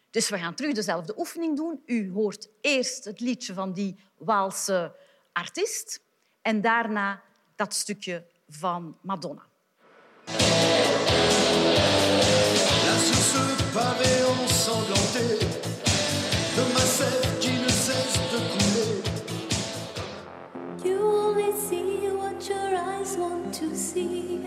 Dus 0.09 0.29
we 0.29 0.37
gaan 0.37 0.55
terug 0.55 0.73
dezelfde 0.73 1.17
oefening 1.17 1.57
doen. 1.57 1.81
U 1.85 2.11
hoort 2.11 2.49
eerst 2.61 3.05
het 3.05 3.19
liedje 3.19 3.53
van 3.53 3.73
die 3.73 3.99
Waalse 4.17 4.95
artiest 5.33 6.01
en 6.41 6.61
daarna 6.61 7.21
dat 7.55 7.73
stukje 7.73 8.25
van 8.49 8.97
Madonna. 9.01 9.45
La 12.85 12.97
source 12.97 13.63
paraît 13.73 14.23
ensanglantée 14.23 15.37
de 16.55 16.63
ma 16.73 16.79
sève 16.79 17.39
qui 17.39 17.51
ne 17.51 17.69
cesse 17.69 18.19
de 18.31 18.39
couler. 18.51 19.01
You 20.83 20.99
only 21.01 21.51
see 21.69 22.09
what 22.11 22.47
your 22.47 22.75
eyes 22.75 23.17
want 23.17 23.53
to 23.59 23.75
see. 23.75 24.39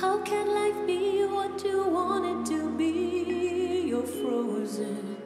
How 0.00 0.22
can 0.22 0.46
life 0.46 0.86
be 0.86 1.26
what 1.32 1.62
you 1.64 1.90
want 1.90 2.24
it 2.26 2.54
to 2.54 2.68
be? 2.76 2.92
You're 3.86 4.06
frozen. 4.06 5.16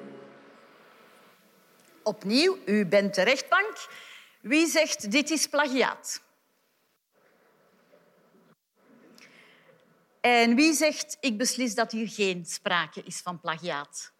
Opnieuw, 2.02 2.58
u 2.66 2.86
bent 2.86 3.14
de 3.14 3.22
rechtbank. 3.22 3.76
Wie 4.40 4.66
zegt 4.66 5.10
dit 5.10 5.30
is 5.30 5.46
plagiaat? 5.46 6.22
En 10.20 10.54
wie 10.54 10.72
zegt 10.72 11.16
ik 11.20 11.38
beslis 11.38 11.74
dat 11.74 11.92
hier 11.92 12.08
geen 12.08 12.46
sprake 12.46 13.02
is 13.02 13.20
van 13.20 13.40
plagiaat? 13.40 14.12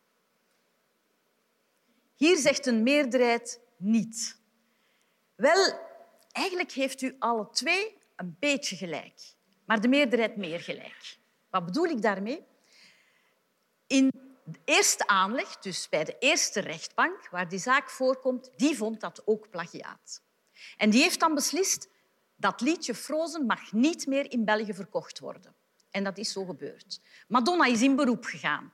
Hier 2.17 2.37
zegt 2.37 2.67
een 2.67 2.83
meerderheid 2.83 3.61
niet. 3.77 4.41
Wel, 5.35 5.79
eigenlijk 6.33 6.73
heeft 6.73 7.03
u 7.03 7.17
alle 7.19 7.51
twee 7.51 7.97
een 8.17 8.37
beetje 8.39 8.77
gelijk, 8.77 9.35
maar 9.65 9.81
de 9.81 9.89
meerderheid 9.89 10.37
meer 10.37 10.61
gelijk. 10.61 11.19
Wat 11.51 11.65
bedoel 11.65 11.85
ik 11.85 12.03
daarmee? 12.03 12.47
In 13.87 14.28
eerste 14.65 15.07
aanleg, 15.07 15.59
dus 15.59 15.89
bij 15.89 16.05
de 16.05 16.17
eerste 16.19 16.61
rechtbank 16.61 17.29
waar 17.31 17.49
die 17.49 17.59
zaak 17.59 17.91
voorkomt, 17.91 18.51
die 18.57 18.77
vond 18.77 19.01
dat 19.01 19.23
ook 19.25 19.51
plagiaat. 19.51 20.23
En 20.77 20.91
die 20.91 21.03
heeft 21.03 21.21
dan 21.21 21.35
beslist 21.35 21.89
dat 22.37 22.61
liedje 22.61 22.95
Frozen 22.95 23.47
mag 23.47 23.73
niet 23.73 24.07
meer 24.07 24.33
in 24.33 24.45
België 24.45 24.75
verkocht 24.75 25.19
worden. 25.19 25.55
En 25.91 26.05
dat 26.05 26.19
is 26.19 26.33
zo 26.33 26.45
gebeurd. 26.45 27.01
Madonna 27.29 27.65
is 27.65 27.83
in 27.83 27.97
beroep 27.97 28.25
gegaan. 28.25 28.73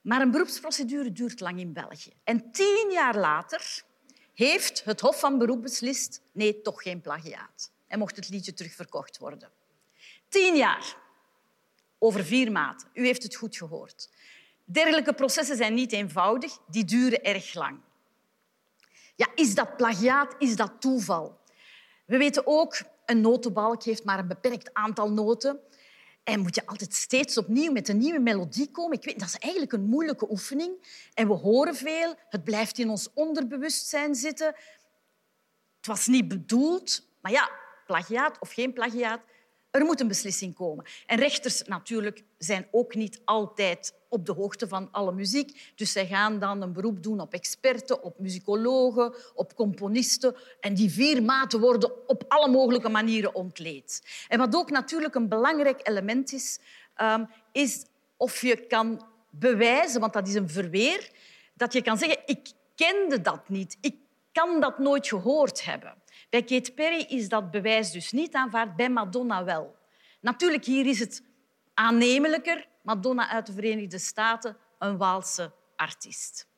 Maar 0.00 0.20
een 0.20 0.30
beroepsprocedure 0.30 1.12
duurt 1.12 1.40
lang 1.40 1.60
in 1.60 1.72
België. 1.72 2.12
En 2.24 2.52
tien 2.52 2.90
jaar 2.92 3.16
later 3.16 3.84
heeft 4.34 4.84
het 4.84 5.00
Hof 5.00 5.18
van 5.20 5.38
Beroep 5.38 5.62
beslist 5.62 6.22
nee, 6.32 6.62
toch 6.62 6.82
geen 6.82 7.00
plagiaat. 7.00 7.72
En 7.86 7.98
mocht 7.98 8.16
het 8.16 8.28
liedje 8.28 8.54
terugverkocht 8.54 9.18
worden. 9.18 9.50
Tien 10.28 10.56
jaar. 10.56 10.96
Over 11.98 12.24
vier 12.24 12.52
maanden. 12.52 12.86
U 12.92 13.06
heeft 13.06 13.22
het 13.22 13.34
goed 13.34 13.56
gehoord. 13.56 14.10
Dergelijke 14.68 15.12
processen 15.12 15.56
zijn 15.56 15.74
niet 15.74 15.92
eenvoudig, 15.92 16.58
die 16.66 16.84
duren 16.84 17.22
erg 17.22 17.54
lang. 17.54 17.80
Ja, 19.14 19.26
is 19.34 19.54
dat 19.54 19.76
plagiaat? 19.76 20.34
Is 20.38 20.56
dat 20.56 20.72
toeval? 20.80 21.40
We 22.04 22.16
weten 22.16 22.46
ook, 22.46 22.76
een 23.04 23.20
notenbalk 23.20 23.82
heeft 23.82 24.04
maar 24.04 24.18
een 24.18 24.28
beperkt 24.28 24.74
aantal 24.74 25.12
noten. 25.12 25.60
En 26.24 26.40
moet 26.40 26.54
je 26.54 26.66
altijd 26.66 26.94
steeds 26.94 27.38
opnieuw 27.38 27.72
met 27.72 27.88
een 27.88 27.98
nieuwe 27.98 28.18
melodie 28.18 28.70
komen. 28.70 28.96
Ik 28.96 29.04
weet, 29.04 29.18
dat 29.18 29.28
is 29.28 29.38
eigenlijk 29.38 29.72
een 29.72 29.84
moeilijke 29.84 30.30
oefening. 30.30 30.72
En 31.14 31.28
we 31.28 31.34
horen 31.34 31.74
veel. 31.74 32.14
Het 32.28 32.44
blijft 32.44 32.78
in 32.78 32.90
ons 32.90 33.08
onderbewustzijn 33.14 34.14
zitten. 34.14 34.46
Het 35.76 35.86
was 35.86 36.06
niet 36.06 36.28
bedoeld. 36.28 37.06
Maar 37.20 37.32
ja, 37.32 37.50
plagiaat 37.86 38.38
of 38.40 38.52
geen 38.52 38.72
plagiaat, 38.72 39.20
Er 39.76 39.84
moet 39.84 40.00
een 40.00 40.08
beslissing 40.08 40.54
komen. 40.54 40.84
En 41.06 41.18
rechters 41.18 41.62
natuurlijk 41.62 42.24
zijn 42.38 42.68
ook 42.70 42.94
niet 42.94 43.20
altijd 43.24 43.94
op 44.08 44.26
de 44.26 44.32
hoogte 44.32 44.68
van 44.68 44.88
alle 44.90 45.12
muziek. 45.12 45.72
Dus 45.74 45.92
zij 45.92 46.06
gaan 46.06 46.38
dan 46.38 46.62
een 46.62 46.72
beroep 46.72 47.02
doen 47.02 47.20
op 47.20 47.32
experten, 47.32 48.02
op 48.02 48.18
muzikologen, 48.18 49.14
op 49.34 49.54
componisten. 49.54 50.36
En 50.60 50.74
die 50.74 50.90
vier 50.90 51.22
maten 51.22 51.60
worden 51.60 52.08
op 52.08 52.24
alle 52.28 52.50
mogelijke 52.50 52.88
manieren 52.88 53.34
ontleed. 53.34 54.02
En 54.28 54.38
wat 54.38 54.54
ook 54.54 54.70
natuurlijk 54.70 55.14
een 55.14 55.28
belangrijk 55.28 55.88
element 55.88 56.32
is, 56.32 56.58
ehm, 56.94 57.24
is 57.52 57.84
of 58.16 58.40
je 58.40 58.66
kan 58.66 59.06
bewijzen, 59.30 60.00
want 60.00 60.12
dat 60.12 60.28
is 60.28 60.34
een 60.34 60.48
verweer, 60.48 61.10
dat 61.54 61.72
je 61.72 61.82
kan 61.82 61.98
zeggen, 61.98 62.18
ik 62.26 62.52
kende 62.74 63.20
dat 63.20 63.48
niet, 63.48 63.76
ik 63.80 63.94
kan 64.32 64.60
dat 64.60 64.78
nooit 64.78 65.08
gehoord 65.08 65.64
hebben. 65.64 65.94
Bij 66.36 66.44
Kate 66.44 66.72
Perry 66.72 67.00
is 67.08 67.28
dat 67.28 67.50
bewijs 67.50 67.90
dus 67.90 68.12
niet 68.12 68.34
aanvaard, 68.34 68.76
bij 68.76 68.90
Madonna 68.90 69.44
wel. 69.44 69.76
Natuurlijk, 70.20 70.64
hier 70.64 70.86
is 70.86 70.98
het 70.98 71.22
aannemelijker. 71.74 72.68
Madonna 72.82 73.28
uit 73.28 73.46
de 73.46 73.52
Verenigde 73.52 73.98
Staten, 73.98 74.56
een 74.78 74.96
Waalse 74.96 75.52
artiest. 75.76 76.48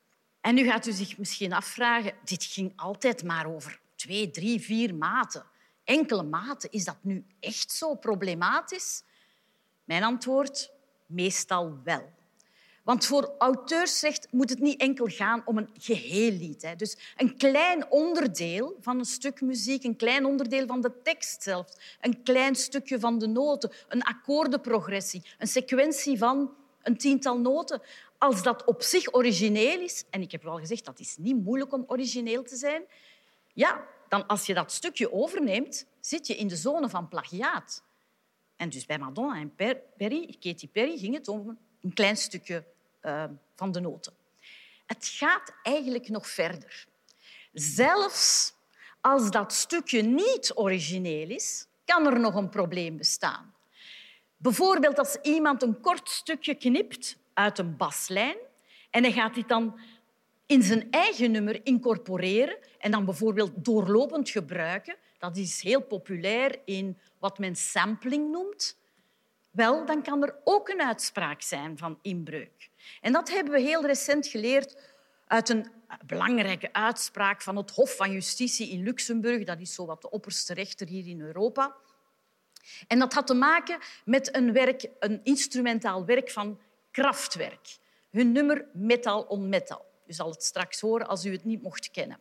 En 0.41 0.55
nu 0.55 0.65
gaat 0.65 0.85
u 0.85 0.91
zich 0.91 1.17
misschien 1.17 1.53
afvragen, 1.53 2.13
dit 2.23 2.43
ging 2.43 2.73
altijd 2.75 3.23
maar 3.23 3.45
over 3.45 3.79
twee, 3.95 4.31
drie, 4.31 4.59
vier 4.59 4.95
maten. 4.95 5.45
Enkele 5.83 6.23
maten, 6.23 6.71
is 6.71 6.83
dat 6.83 6.97
nu 7.01 7.25
echt 7.39 7.71
zo 7.71 7.95
problematisch? 7.95 9.03
Mijn 9.83 10.03
antwoord, 10.03 10.71
meestal 11.05 11.79
wel. 11.83 12.13
Want 12.89 13.05
voor 13.05 13.33
auteursrecht 13.37 14.27
moet 14.31 14.49
het 14.49 14.59
niet 14.59 14.81
enkel 14.81 15.05
gaan 15.07 15.41
om 15.45 15.57
een 15.57 15.69
geheel 15.77 16.31
lied. 16.31 16.61
Hè. 16.61 16.75
Dus 16.75 16.97
een 17.17 17.37
klein 17.37 17.91
onderdeel 17.91 18.77
van 18.79 18.99
een 18.99 19.05
stuk 19.05 19.41
muziek, 19.41 19.83
een 19.83 19.95
klein 19.95 20.25
onderdeel 20.25 20.67
van 20.67 20.81
de 20.81 21.01
tekst 21.03 21.43
zelfs, 21.43 21.97
een 22.01 22.23
klein 22.23 22.55
stukje 22.55 22.99
van 22.99 23.19
de 23.19 23.27
noten, 23.27 23.71
een 23.87 24.03
akkoordenprogressie, 24.03 25.25
een 25.37 25.47
sequentie 25.47 26.17
van 26.17 26.53
een 26.81 26.97
tiental 26.97 27.39
noten. 27.39 27.81
Als 28.17 28.43
dat 28.43 28.65
op 28.65 28.81
zich 28.81 29.13
origineel 29.13 29.79
is, 29.79 30.03
en 30.09 30.21
ik 30.21 30.31
heb 30.31 30.43
wel 30.43 30.57
gezegd 30.57 30.85
dat 30.85 30.99
is 30.99 31.17
niet 31.17 31.43
moeilijk 31.43 31.73
om 31.73 31.83
origineel 31.87 32.43
te 32.43 32.55
zijn, 32.55 32.83
ja, 33.53 33.85
dan 34.07 34.27
als 34.27 34.45
je 34.45 34.53
dat 34.53 34.71
stukje 34.71 35.13
overneemt, 35.13 35.85
zit 35.99 36.27
je 36.27 36.35
in 36.35 36.47
de 36.47 36.55
zone 36.55 36.89
van 36.89 37.07
plagiaat. 37.07 37.83
En 38.55 38.69
dus 38.69 38.85
bij 38.85 38.97
Madonna 38.97 39.39
en 39.39 39.55
Perry, 39.97 40.35
Katy 40.39 40.67
Perry 40.67 40.97
ging 40.97 41.13
het 41.13 41.27
om 41.27 41.57
een 41.81 41.93
klein 41.93 42.17
stukje 42.17 42.63
uh, 43.01 43.23
van 43.55 43.71
de 43.71 43.79
noten. 43.79 44.13
Het 44.85 45.07
gaat 45.07 45.53
eigenlijk 45.63 46.09
nog 46.09 46.27
verder. 46.27 46.87
Zelfs 47.53 48.53
als 49.01 49.31
dat 49.31 49.53
stukje 49.53 50.01
niet 50.01 50.51
origineel 50.55 51.29
is, 51.29 51.67
kan 51.85 52.05
er 52.05 52.19
nog 52.19 52.35
een 52.35 52.49
probleem 52.49 52.97
bestaan. 52.97 53.53
Bijvoorbeeld 54.37 54.99
als 54.99 55.17
iemand 55.21 55.63
een 55.63 55.79
kort 55.79 56.09
stukje 56.09 56.55
knipt 56.55 57.17
uit 57.33 57.57
een 57.57 57.77
baslijn 57.77 58.37
en 58.89 59.03
hij 59.03 59.11
gaat 59.11 59.33
dit 59.33 59.47
dan 59.47 59.79
in 60.45 60.63
zijn 60.63 60.87
eigen 60.91 61.31
nummer 61.31 61.65
incorporeren 61.65 62.57
en 62.77 62.91
dan 62.91 63.05
bijvoorbeeld 63.05 63.51
doorlopend 63.55 64.29
gebruiken. 64.29 64.95
Dat 65.17 65.37
is 65.37 65.61
heel 65.61 65.81
populair 65.81 66.59
in 66.65 66.97
wat 67.19 67.39
men 67.39 67.55
sampling 67.55 68.31
noemt. 68.31 68.77
Wel, 69.51 69.85
dan 69.85 70.03
kan 70.03 70.23
er 70.23 70.35
ook 70.43 70.69
een 70.69 70.81
uitspraak 70.81 71.41
zijn 71.41 71.77
van 71.77 71.99
inbreuk. 72.01 72.68
En 73.01 73.13
dat 73.13 73.29
hebben 73.29 73.53
we 73.53 73.59
heel 73.59 73.85
recent 73.85 74.27
geleerd 74.27 74.77
uit 75.27 75.49
een 75.49 75.71
belangrijke 76.05 76.73
uitspraak 76.73 77.41
van 77.41 77.55
het 77.55 77.71
Hof 77.71 77.95
van 77.95 78.11
Justitie 78.11 78.69
in 78.69 78.83
Luxemburg. 78.83 79.43
Dat 79.43 79.59
is 79.59 79.73
zo 79.73 79.85
wat 79.85 80.01
de 80.01 80.09
opperste 80.09 80.53
rechter 80.53 80.87
hier 80.87 81.07
in 81.07 81.21
Europa. 81.21 81.75
En 82.87 82.99
dat 82.99 83.13
had 83.13 83.27
te 83.27 83.33
maken 83.33 83.79
met 84.05 84.35
een, 84.35 84.53
werk, 84.53 84.89
een 84.99 85.19
instrumentaal 85.23 86.05
werk 86.05 86.29
van 86.29 86.59
Kraftwerk. 86.91 87.77
Hun 88.09 88.31
nummer 88.31 88.65
Metal 88.73 89.21
on 89.21 89.49
Metal. 89.49 89.85
U 90.07 90.13
zal 90.13 90.29
het 90.29 90.43
straks 90.43 90.79
horen 90.79 91.07
als 91.07 91.25
u 91.25 91.31
het 91.31 91.43
niet 91.43 91.61
mocht 91.61 91.91
kennen. 91.91 92.19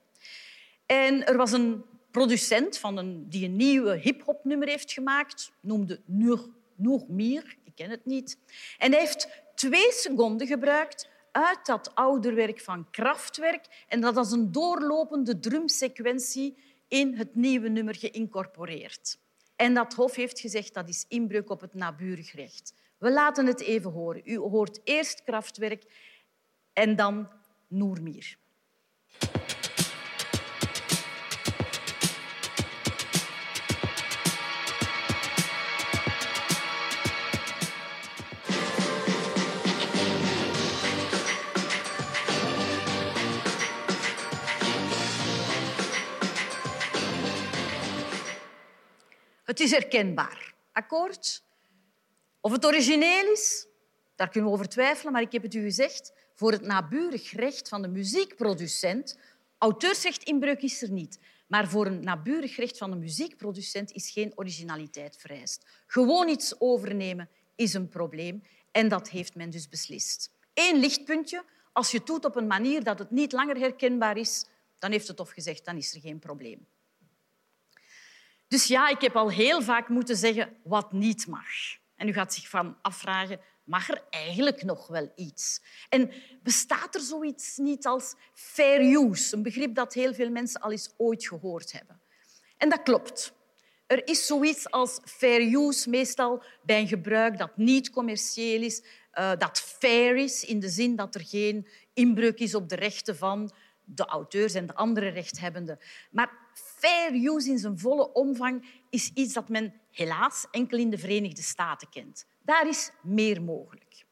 En 0.87 1.27
er 1.27 1.37
was 1.37 1.53
een 1.53 1.85
producent 2.11 2.79
van 2.79 2.97
een, 2.97 3.29
die 3.29 3.45
een 3.45 3.57
nieuwe 3.57 3.97
hip-hop 3.97 4.45
nummer 4.45 4.69
heeft 4.69 4.93
gemaakt, 4.93 5.53
noemde 5.61 6.01
Nur 6.05 6.49
Noormier, 6.75 7.57
ik 7.65 7.75
ken 7.75 7.91
het 7.91 8.05
niet. 8.05 8.39
En 8.79 8.91
hij 8.93 9.01
heeft 9.01 9.29
twee 9.59 9.93
seconden 9.93 10.47
gebruikt 10.47 11.09
uit 11.33 11.67
dat 11.67 11.95
oude 11.95 12.33
werk 12.33 12.61
van 12.61 12.91
Kraftwerk 12.91 13.85
en 13.89 14.01
dat 14.01 14.17
als 14.17 14.33
een 14.33 14.53
doorlopende 14.53 15.39
drumsequentie 15.39 16.57
in 16.89 17.15
het 17.15 17.35
nieuwe 17.35 17.69
nummer 17.69 17.95
geïncorporeerd. 17.95 19.19
En 19.57 19.75
dat 19.75 19.95
Hof 19.95 20.15
heeft 20.15 20.41
gezegd 20.41 20.75
dat 20.75 20.89
is 20.89 21.05
inbreuk 21.09 21.51
op 21.51 21.61
het 21.61 21.75
naburig 21.75 22.33
recht. 22.33 22.75
We 22.99 23.11
laten 23.11 23.47
het 23.47 23.61
even 23.61 23.91
horen. 23.91 24.23
U 24.25 24.37
hoort 24.37 24.81
eerst 24.85 25.23
Kraftwerk 25.25 25.85
en 26.73 26.97
dan 26.97 27.29
Noormier. 27.69 28.39
Het 49.49 49.61
is 49.61 49.71
herkenbaar. 49.71 50.55
Akkoord? 50.73 51.43
Of 52.41 52.53
het 52.53 52.67
origineel 52.67 53.33
is, 53.33 53.67
daar 54.17 54.29
kunnen 54.29 54.51
we 54.51 54.57
over 54.57 54.69
twijfelen, 54.69 55.13
maar 55.13 55.23
ik 55.23 55.33
heb 55.33 55.43
het 55.43 55.55
u 55.55 55.63
gezegd, 55.63 56.13
voor 56.35 56.53
het 56.53 56.63
naburig 56.63 57.33
recht 57.33 57.69
van 57.69 57.83
de 57.83 57.89
muziekproducent, 57.89 59.19
auteursrechtinbreuk 59.59 60.63
is 60.63 60.83
er 60.83 60.91
niet, 60.91 61.19
maar 61.47 61.69
voor 61.69 61.87
een 61.87 62.01
naburig 62.01 62.57
recht 62.57 62.79
van 62.79 62.91
de 62.91 62.97
muziekproducent 62.97 63.93
is 63.93 64.11
geen 64.11 64.33
originaliteit 64.35 65.17
vereist. 65.17 65.67
Gewoon 65.87 66.29
iets 66.29 66.61
overnemen 66.61 67.29
is 67.55 67.75
een 67.75 67.89
probleem 67.89 68.43
en 68.71 68.89
dat 68.89 69.09
heeft 69.09 69.35
men 69.35 69.51
dus 69.51 69.69
beslist. 69.69 70.31
Eén 70.55 70.77
lichtpuntje, 70.77 71.45
als 71.73 71.91
je 71.91 71.99
het 71.99 72.07
doet 72.07 72.25
op 72.25 72.37
een 72.37 72.47
manier 72.47 72.85
dat 72.85 72.99
het 72.99 73.11
niet 73.11 73.33
langer 73.33 73.57
herkenbaar 73.57 74.17
is, 74.17 74.47
dan 74.79 74.91
heeft 74.91 75.09
het 75.09 75.19
Hof 75.19 75.31
gezegd, 75.31 75.65
dan 75.65 75.77
is 75.77 75.95
er 75.95 76.01
geen 76.01 76.19
probleem. 76.19 76.67
Dus 78.49 78.67
ja, 78.67 78.89
ik 78.89 79.01
heb 79.01 79.17
al 79.17 79.31
heel 79.31 79.63
vaak 79.63 79.89
moeten 79.89 80.17
zeggen 80.17 80.57
wat 80.63 80.93
niet 80.93 81.27
mag. 81.27 81.47
En 81.97 82.09
u 82.09 82.13
gaat 82.13 82.35
zich 82.35 82.49
van 82.49 82.77
afvragen, 82.83 83.41
mag 83.65 83.89
er 83.89 84.03
eigenlijk 84.11 84.63
nog 84.63 84.87
wel 84.87 85.13
iets? 85.17 85.63
En 85.89 86.13
bestaat 86.43 86.95
er 86.95 87.01
zoiets 87.01 87.57
niet 87.57 87.87
als 87.87 88.15
fair 88.35 88.81
use? 88.81 89.37
Een 89.37 89.43
begrip 89.43 89.75
dat 89.75 89.95
heel 89.95 90.15
veel 90.15 90.31
mensen 90.31 90.61
al 90.61 90.71
eens 90.71 90.95
ooit 90.97 91.27
gehoord 91.27 91.73
hebben. 91.73 92.01
En 92.57 92.69
dat 92.69 92.83
klopt. 92.83 93.33
Er 93.87 94.07
is 94.07 94.27
zoiets 94.27 94.71
als 94.71 95.01
fair 95.05 95.41
use, 95.41 95.91
meestal 95.91 96.43
bij 96.63 96.81
een 96.81 96.89
gebruik 96.89 97.39
dat 97.39 97.57
niet 97.57 97.91
commercieel 97.91 98.63
is, 98.63 98.83
uh, 99.15 99.33
dat 99.39 99.61
fair 99.61 100.17
is, 100.17 100.45
in 100.45 100.61
de 100.61 100.69
zin 100.69 100.97
dat 100.97 101.15
er 101.15 101.25
geen 101.25 101.69
inbreuk 101.95 102.39
is 102.39 102.55
op 102.55 102.69
de 102.69 102.77
rechten 102.77 103.17
van 103.17 103.53
de 103.85 104.05
auteurs 104.05 104.55
en 104.55 104.67
de 104.67 104.75
andere 104.75 105.09
rechthebbenden. 105.09 105.79
Maar 106.11 106.48
fair 106.79 107.13
use 107.13 107.51
in 107.51 107.59
zijn 107.59 107.79
volle 107.79 108.13
omvang 108.13 108.69
is 108.91 109.11
iets 109.15 109.33
dat 109.33 109.49
men 109.49 109.81
helaas 109.91 110.47
enkel 110.51 110.79
in 110.79 110.91
de 110.91 110.99
Verenigde 110.99 111.43
Staten 111.43 111.89
kent. 111.89 112.27
Daar 112.43 112.69
is 112.69 112.91
meer 113.03 113.43
mogelijk. 113.43 114.05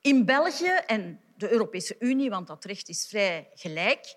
In 0.00 0.24
België 0.24 0.80
en 0.86 1.20
de 1.36 1.50
Europese 1.50 1.96
Unie, 1.98 2.30
want 2.30 2.46
dat 2.46 2.64
recht 2.64 2.88
is 2.88 3.06
vrij 3.08 3.48
gelijk, 3.54 4.16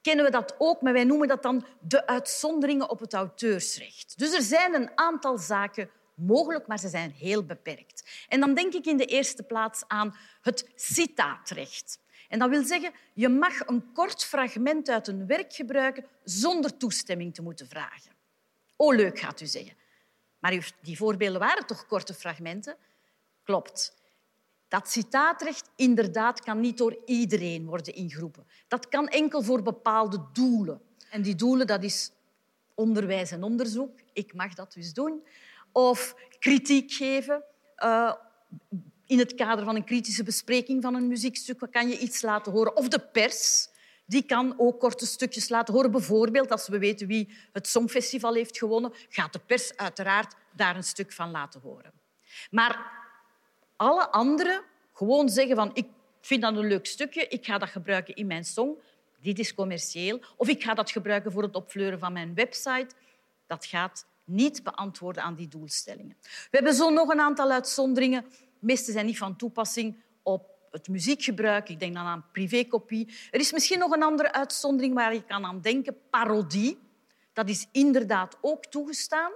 kennen 0.00 0.24
we 0.24 0.30
dat 0.30 0.54
ook, 0.58 0.80
maar 0.80 0.92
wij 0.92 1.04
noemen 1.04 1.28
dat 1.28 1.42
dan 1.42 1.66
de 1.80 2.06
uitzonderingen 2.06 2.90
op 2.90 3.00
het 3.00 3.14
auteursrecht. 3.14 4.18
Dus 4.18 4.32
er 4.32 4.42
zijn 4.42 4.74
een 4.74 4.90
aantal 4.94 5.38
zaken 5.38 5.90
mogelijk, 6.14 6.66
maar 6.66 6.78
ze 6.78 6.88
zijn 6.88 7.10
heel 7.10 7.44
beperkt. 7.44 8.26
En 8.28 8.40
dan 8.40 8.54
denk 8.54 8.72
ik 8.72 8.86
in 8.86 8.96
de 8.96 9.04
eerste 9.04 9.42
plaats 9.42 9.84
aan 9.86 10.16
het 10.40 10.70
citaatrecht. 10.74 11.98
En 12.28 12.38
dat 12.38 12.48
wil 12.50 12.64
zeggen, 12.64 12.92
je 13.12 13.28
mag 13.28 13.66
een 13.66 13.92
kort 13.92 14.24
fragment 14.24 14.88
uit 14.88 15.08
een 15.08 15.26
werk 15.26 15.52
gebruiken 15.52 16.04
zonder 16.24 16.76
toestemming 16.76 17.34
te 17.34 17.42
moeten 17.42 17.68
vragen. 17.68 18.12
Oh, 18.76 18.94
leuk, 18.94 19.18
gaat 19.18 19.40
u 19.40 19.46
zeggen. 19.46 19.76
Maar 20.38 20.72
die 20.80 20.96
voorbeelden 20.96 21.40
waren 21.40 21.66
toch 21.66 21.86
korte 21.86 22.14
fragmenten? 22.14 22.76
Klopt. 23.42 23.96
Dat 24.68 24.90
citaatrecht 24.90 25.70
inderdaad 25.76 26.40
kan 26.40 26.60
niet 26.60 26.78
door 26.78 27.02
iedereen 27.04 27.66
worden 27.66 27.94
ingeroepen. 27.94 28.46
Dat 28.68 28.88
kan 28.88 29.08
enkel 29.08 29.42
voor 29.42 29.62
bepaalde 29.62 30.24
doelen. 30.32 30.80
En 31.10 31.22
die 31.22 31.34
doelen, 31.34 31.66
dat 31.66 31.82
is 31.82 32.12
onderwijs 32.74 33.30
en 33.30 33.42
onderzoek. 33.42 34.00
Ik 34.12 34.34
mag 34.34 34.54
dat 34.54 34.72
dus 34.72 34.92
doen. 34.92 35.26
Of 35.72 36.14
kritiek 36.38 36.92
geven. 36.92 37.44
Uh, 37.78 38.12
in 39.06 39.18
het 39.18 39.34
kader 39.34 39.64
van 39.64 39.76
een 39.76 39.84
kritische 39.84 40.22
bespreking 40.22 40.82
van 40.82 40.94
een 40.94 41.08
muziekstuk 41.08 41.66
kan 41.70 41.88
je 41.88 41.98
iets 41.98 42.22
laten 42.22 42.52
horen. 42.52 42.76
Of 42.76 42.88
de 42.88 42.98
pers. 42.98 43.70
Die 44.06 44.22
kan 44.22 44.54
ook 44.56 44.80
korte 44.80 45.06
stukjes 45.06 45.48
laten 45.48 45.74
horen. 45.74 45.90
Bijvoorbeeld, 45.90 46.50
als 46.50 46.68
we 46.68 46.78
weten 46.78 47.06
wie 47.06 47.28
het 47.52 47.66
Songfestival 47.66 48.34
heeft 48.34 48.58
gewonnen, 48.58 48.92
gaat 49.08 49.32
de 49.32 49.38
pers 49.38 49.76
uiteraard 49.76 50.34
daar 50.56 50.76
een 50.76 50.84
stuk 50.84 51.12
van 51.12 51.30
laten 51.30 51.60
horen. 51.60 51.92
Maar 52.50 52.90
alle 53.76 54.10
anderen 54.10 54.62
gewoon 54.92 55.28
zeggen 55.28 55.56
van 55.56 55.70
ik 55.74 55.86
vind 56.20 56.42
dat 56.42 56.56
een 56.56 56.66
leuk 56.66 56.86
stukje, 56.86 57.26
ik 57.28 57.44
ga 57.44 57.58
dat 57.58 57.68
gebruiken 57.68 58.14
in 58.14 58.26
mijn 58.26 58.44
song, 58.44 58.76
dit 59.20 59.38
is 59.38 59.54
commercieel. 59.54 60.20
Of 60.36 60.48
ik 60.48 60.62
ga 60.62 60.74
dat 60.74 60.90
gebruiken 60.90 61.32
voor 61.32 61.42
het 61.42 61.54
opfleuren 61.54 61.98
van 61.98 62.12
mijn 62.12 62.34
website. 62.34 62.88
Dat 63.46 63.66
gaat 63.66 64.06
niet 64.24 64.62
beantwoorden 64.62 65.22
aan 65.22 65.34
die 65.34 65.48
doelstellingen. 65.48 66.16
We 66.22 66.48
hebben 66.50 66.74
zo 66.74 66.90
nog 66.90 67.08
een 67.08 67.20
aantal 67.20 67.50
uitzonderingen. 67.50 68.24
Meeste 68.62 68.92
zijn 68.92 69.06
niet 69.06 69.18
van 69.18 69.36
toepassing 69.36 70.02
op 70.22 70.50
het 70.70 70.88
muziekgebruik. 70.88 71.68
Ik 71.68 71.80
denk 71.80 71.94
dan 71.94 72.04
aan 72.04 72.26
privékopie. 72.32 73.14
Er 73.30 73.40
is 73.40 73.52
misschien 73.52 73.78
nog 73.78 73.92
een 73.92 74.02
andere 74.02 74.32
uitzondering 74.32 74.94
waar 74.94 75.14
je 75.14 75.24
kan 75.24 75.44
aan 75.44 75.60
denken. 75.60 75.96
Parodie. 76.10 76.78
Dat 77.32 77.48
is 77.48 77.68
inderdaad 77.72 78.38
ook 78.40 78.66
toegestaan. 78.66 79.32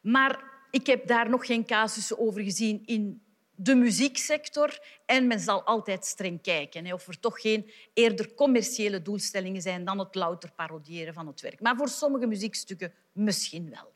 Maar 0.00 0.44
ik 0.70 0.86
heb 0.86 1.06
daar 1.06 1.28
nog 1.28 1.46
geen 1.46 1.66
casussen 1.66 2.18
over 2.18 2.42
gezien 2.42 2.82
in 2.84 3.22
de 3.54 3.74
muzieksector. 3.74 4.78
En 5.06 5.26
men 5.26 5.40
zal 5.40 5.62
altijd 5.62 6.04
streng 6.04 6.42
kijken 6.42 6.92
of 6.92 7.08
er 7.08 7.20
toch 7.20 7.40
geen 7.40 7.70
eerder 7.94 8.34
commerciële 8.34 9.02
doelstellingen 9.02 9.62
zijn 9.62 9.84
dan 9.84 9.98
het 9.98 10.14
louter 10.14 10.52
parodiëren 10.52 11.14
van 11.14 11.26
het 11.26 11.40
werk. 11.40 11.60
Maar 11.60 11.76
voor 11.76 11.88
sommige 11.88 12.26
muziekstukken 12.26 12.92
misschien 13.12 13.70
wel. 13.70 13.92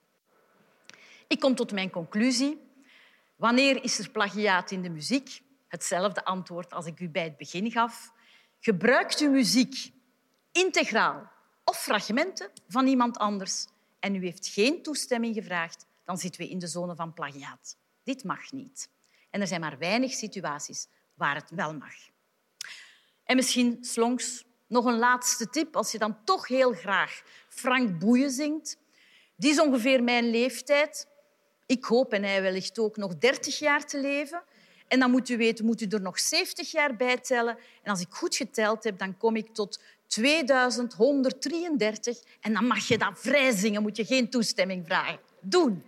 Ik 1.27 1.41
kom 1.41 1.55
tot 1.55 1.73
mijn 1.73 1.91
conclusie. 1.91 2.66
Wanneer 3.37 3.85
is 3.85 3.99
er 3.99 4.11
plagiaat 4.11 4.71
in 4.71 4.83
de 4.83 4.89
muziek? 4.89 5.41
Hetzelfde 5.69 6.25
antwoord 6.25 6.73
als 6.73 6.87
ik 6.87 7.01
u 7.01 7.09
bij 7.09 7.25
het 7.25 7.37
begin 7.37 7.71
gaf. 7.71 8.13
Gebruikt 8.61 9.21
u 9.21 9.29
muziek 9.29 9.93
integraal 10.53 11.31
of 11.65 11.83
fragmenten 11.83 12.51
van 12.69 12.87
iemand 12.87 13.19
anders 13.19 13.67
en 13.99 14.15
u 14.15 14.21
heeft 14.21 14.47
geen 14.47 14.83
toestemming 14.83 15.35
gevraagd, 15.35 15.87
dan 16.05 16.19
zitten 16.19 16.41
we 16.41 16.49
in 16.49 16.59
de 16.59 16.67
zone 16.67 16.95
van 16.95 17.15
plagiaat. 17.15 17.77
Dit 18.03 18.25
mag 18.25 18.53
niet. 18.53 18.91
En 19.31 19.41
er 19.41 19.47
zijn 19.47 19.61
maar 19.61 19.79
weinig 19.79 20.13
situaties 20.13 20.89
waar 21.15 21.35
het 21.35 21.51
wel 21.51 21.75
mag. 21.75 21.95
En 23.25 23.37
misschien, 23.37 23.85
slongs, 23.85 24.45
nog 24.67 24.85
een 24.85 24.99
laatste 24.99 25.49
tip. 25.49 25.77
Als 25.77 25.93
je 25.93 25.99
dan 25.99 26.25
toch 26.25 26.49
heel 26.49 26.73
graag 26.73 27.23
Frank 27.49 27.99
Boeien 27.99 28.31
zingt. 28.31 28.79
Die 29.37 29.51
is 29.51 29.61
ongeveer 29.61 30.03
mijn 30.03 30.31
leeftijd. 30.31 31.09
Ik 31.67 31.85
hoop, 31.85 32.13
en 32.13 32.23
hij 32.23 32.43
wellicht 32.43 32.79
ook, 32.79 32.97
nog 32.97 33.19
30 33.19 33.59
jaar 33.59 33.87
te 33.87 34.01
leven. 34.01 34.43
En 34.89 34.99
dan 34.99 35.11
moet 35.11 35.29
u 35.29 35.37
weten, 35.37 35.65
moet 35.65 35.81
u 35.81 35.87
er 35.87 36.01
nog 36.01 36.19
70 36.19 36.71
jaar 36.71 36.97
bij 36.97 37.19
tellen. 37.19 37.59
En 37.83 37.91
als 37.91 38.01
ik 38.01 38.11
goed 38.11 38.37
geteld 38.37 38.85
heb, 38.85 38.99
dan 38.99 39.17
kom 39.17 39.37
ik 39.37 39.55
tot 39.55 39.81
2133. 40.07 42.19
En 42.41 42.53
dan 42.53 42.67
mag 42.67 42.89
je 42.89 42.99
dat 42.99 43.13
vrij 43.15 43.51
zingen, 43.51 43.83
moet 43.83 43.97
je 43.97 44.05
geen 44.05 44.31
toestemming 44.31 44.87
vragen. 44.87 45.19
Doen. 45.41 45.83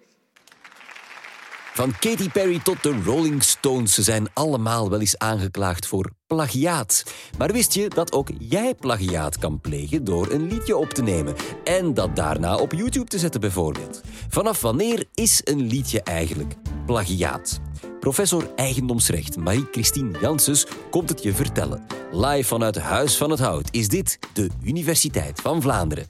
Van 1.79 1.93
Katy 1.99 2.31
Perry 2.31 2.59
tot 2.59 2.83
de 2.83 3.01
Rolling 3.05 3.43
Stones, 3.43 3.95
ze 3.95 4.03
zijn 4.03 4.29
allemaal 4.33 4.91
wel 4.91 5.01
eens 5.01 5.19
aangeklaagd 5.19 5.87
voor 5.87 6.11
plagiaat. 6.27 7.03
Maar 7.37 7.53
wist 7.53 7.75
je 7.75 7.89
dat 7.89 8.13
ook 8.13 8.29
jij 8.39 8.75
plagiaat 8.75 9.39
kan 9.39 9.61
plegen 9.61 10.05
door 10.05 10.31
een 10.33 10.49
liedje 10.49 10.77
op 10.77 10.91
te 10.91 11.03
nemen 11.03 11.35
en 11.65 11.95
dat 11.95 12.17
daarna 12.17 12.57
op 12.57 12.73
YouTube 12.73 13.09
te 13.09 13.19
zetten 13.19 13.41
bijvoorbeeld? 13.41 14.01
Vanaf 14.29 14.61
wanneer 14.61 15.05
is 15.15 15.41
een 15.45 15.67
liedje 15.67 16.03
eigenlijk 16.03 16.55
plagiaat? 16.87 17.61
Professor 18.01 18.51
eigendomsrecht 18.57 19.37
Marie-Christine 19.37 20.19
Janssens 20.21 20.67
komt 20.91 21.09
het 21.09 21.23
je 21.23 21.35
vertellen. 21.35 21.87
Live 22.13 22.49
vanuit 22.49 22.79
Huis 22.79 23.17
van 23.17 23.31
het 23.31 23.41
Hout 23.41 23.69
is 23.71 23.89
dit 23.89 24.19
de 24.33 24.49
Universiteit 24.63 25.41
van 25.41 25.63
Vlaanderen. 25.63 26.07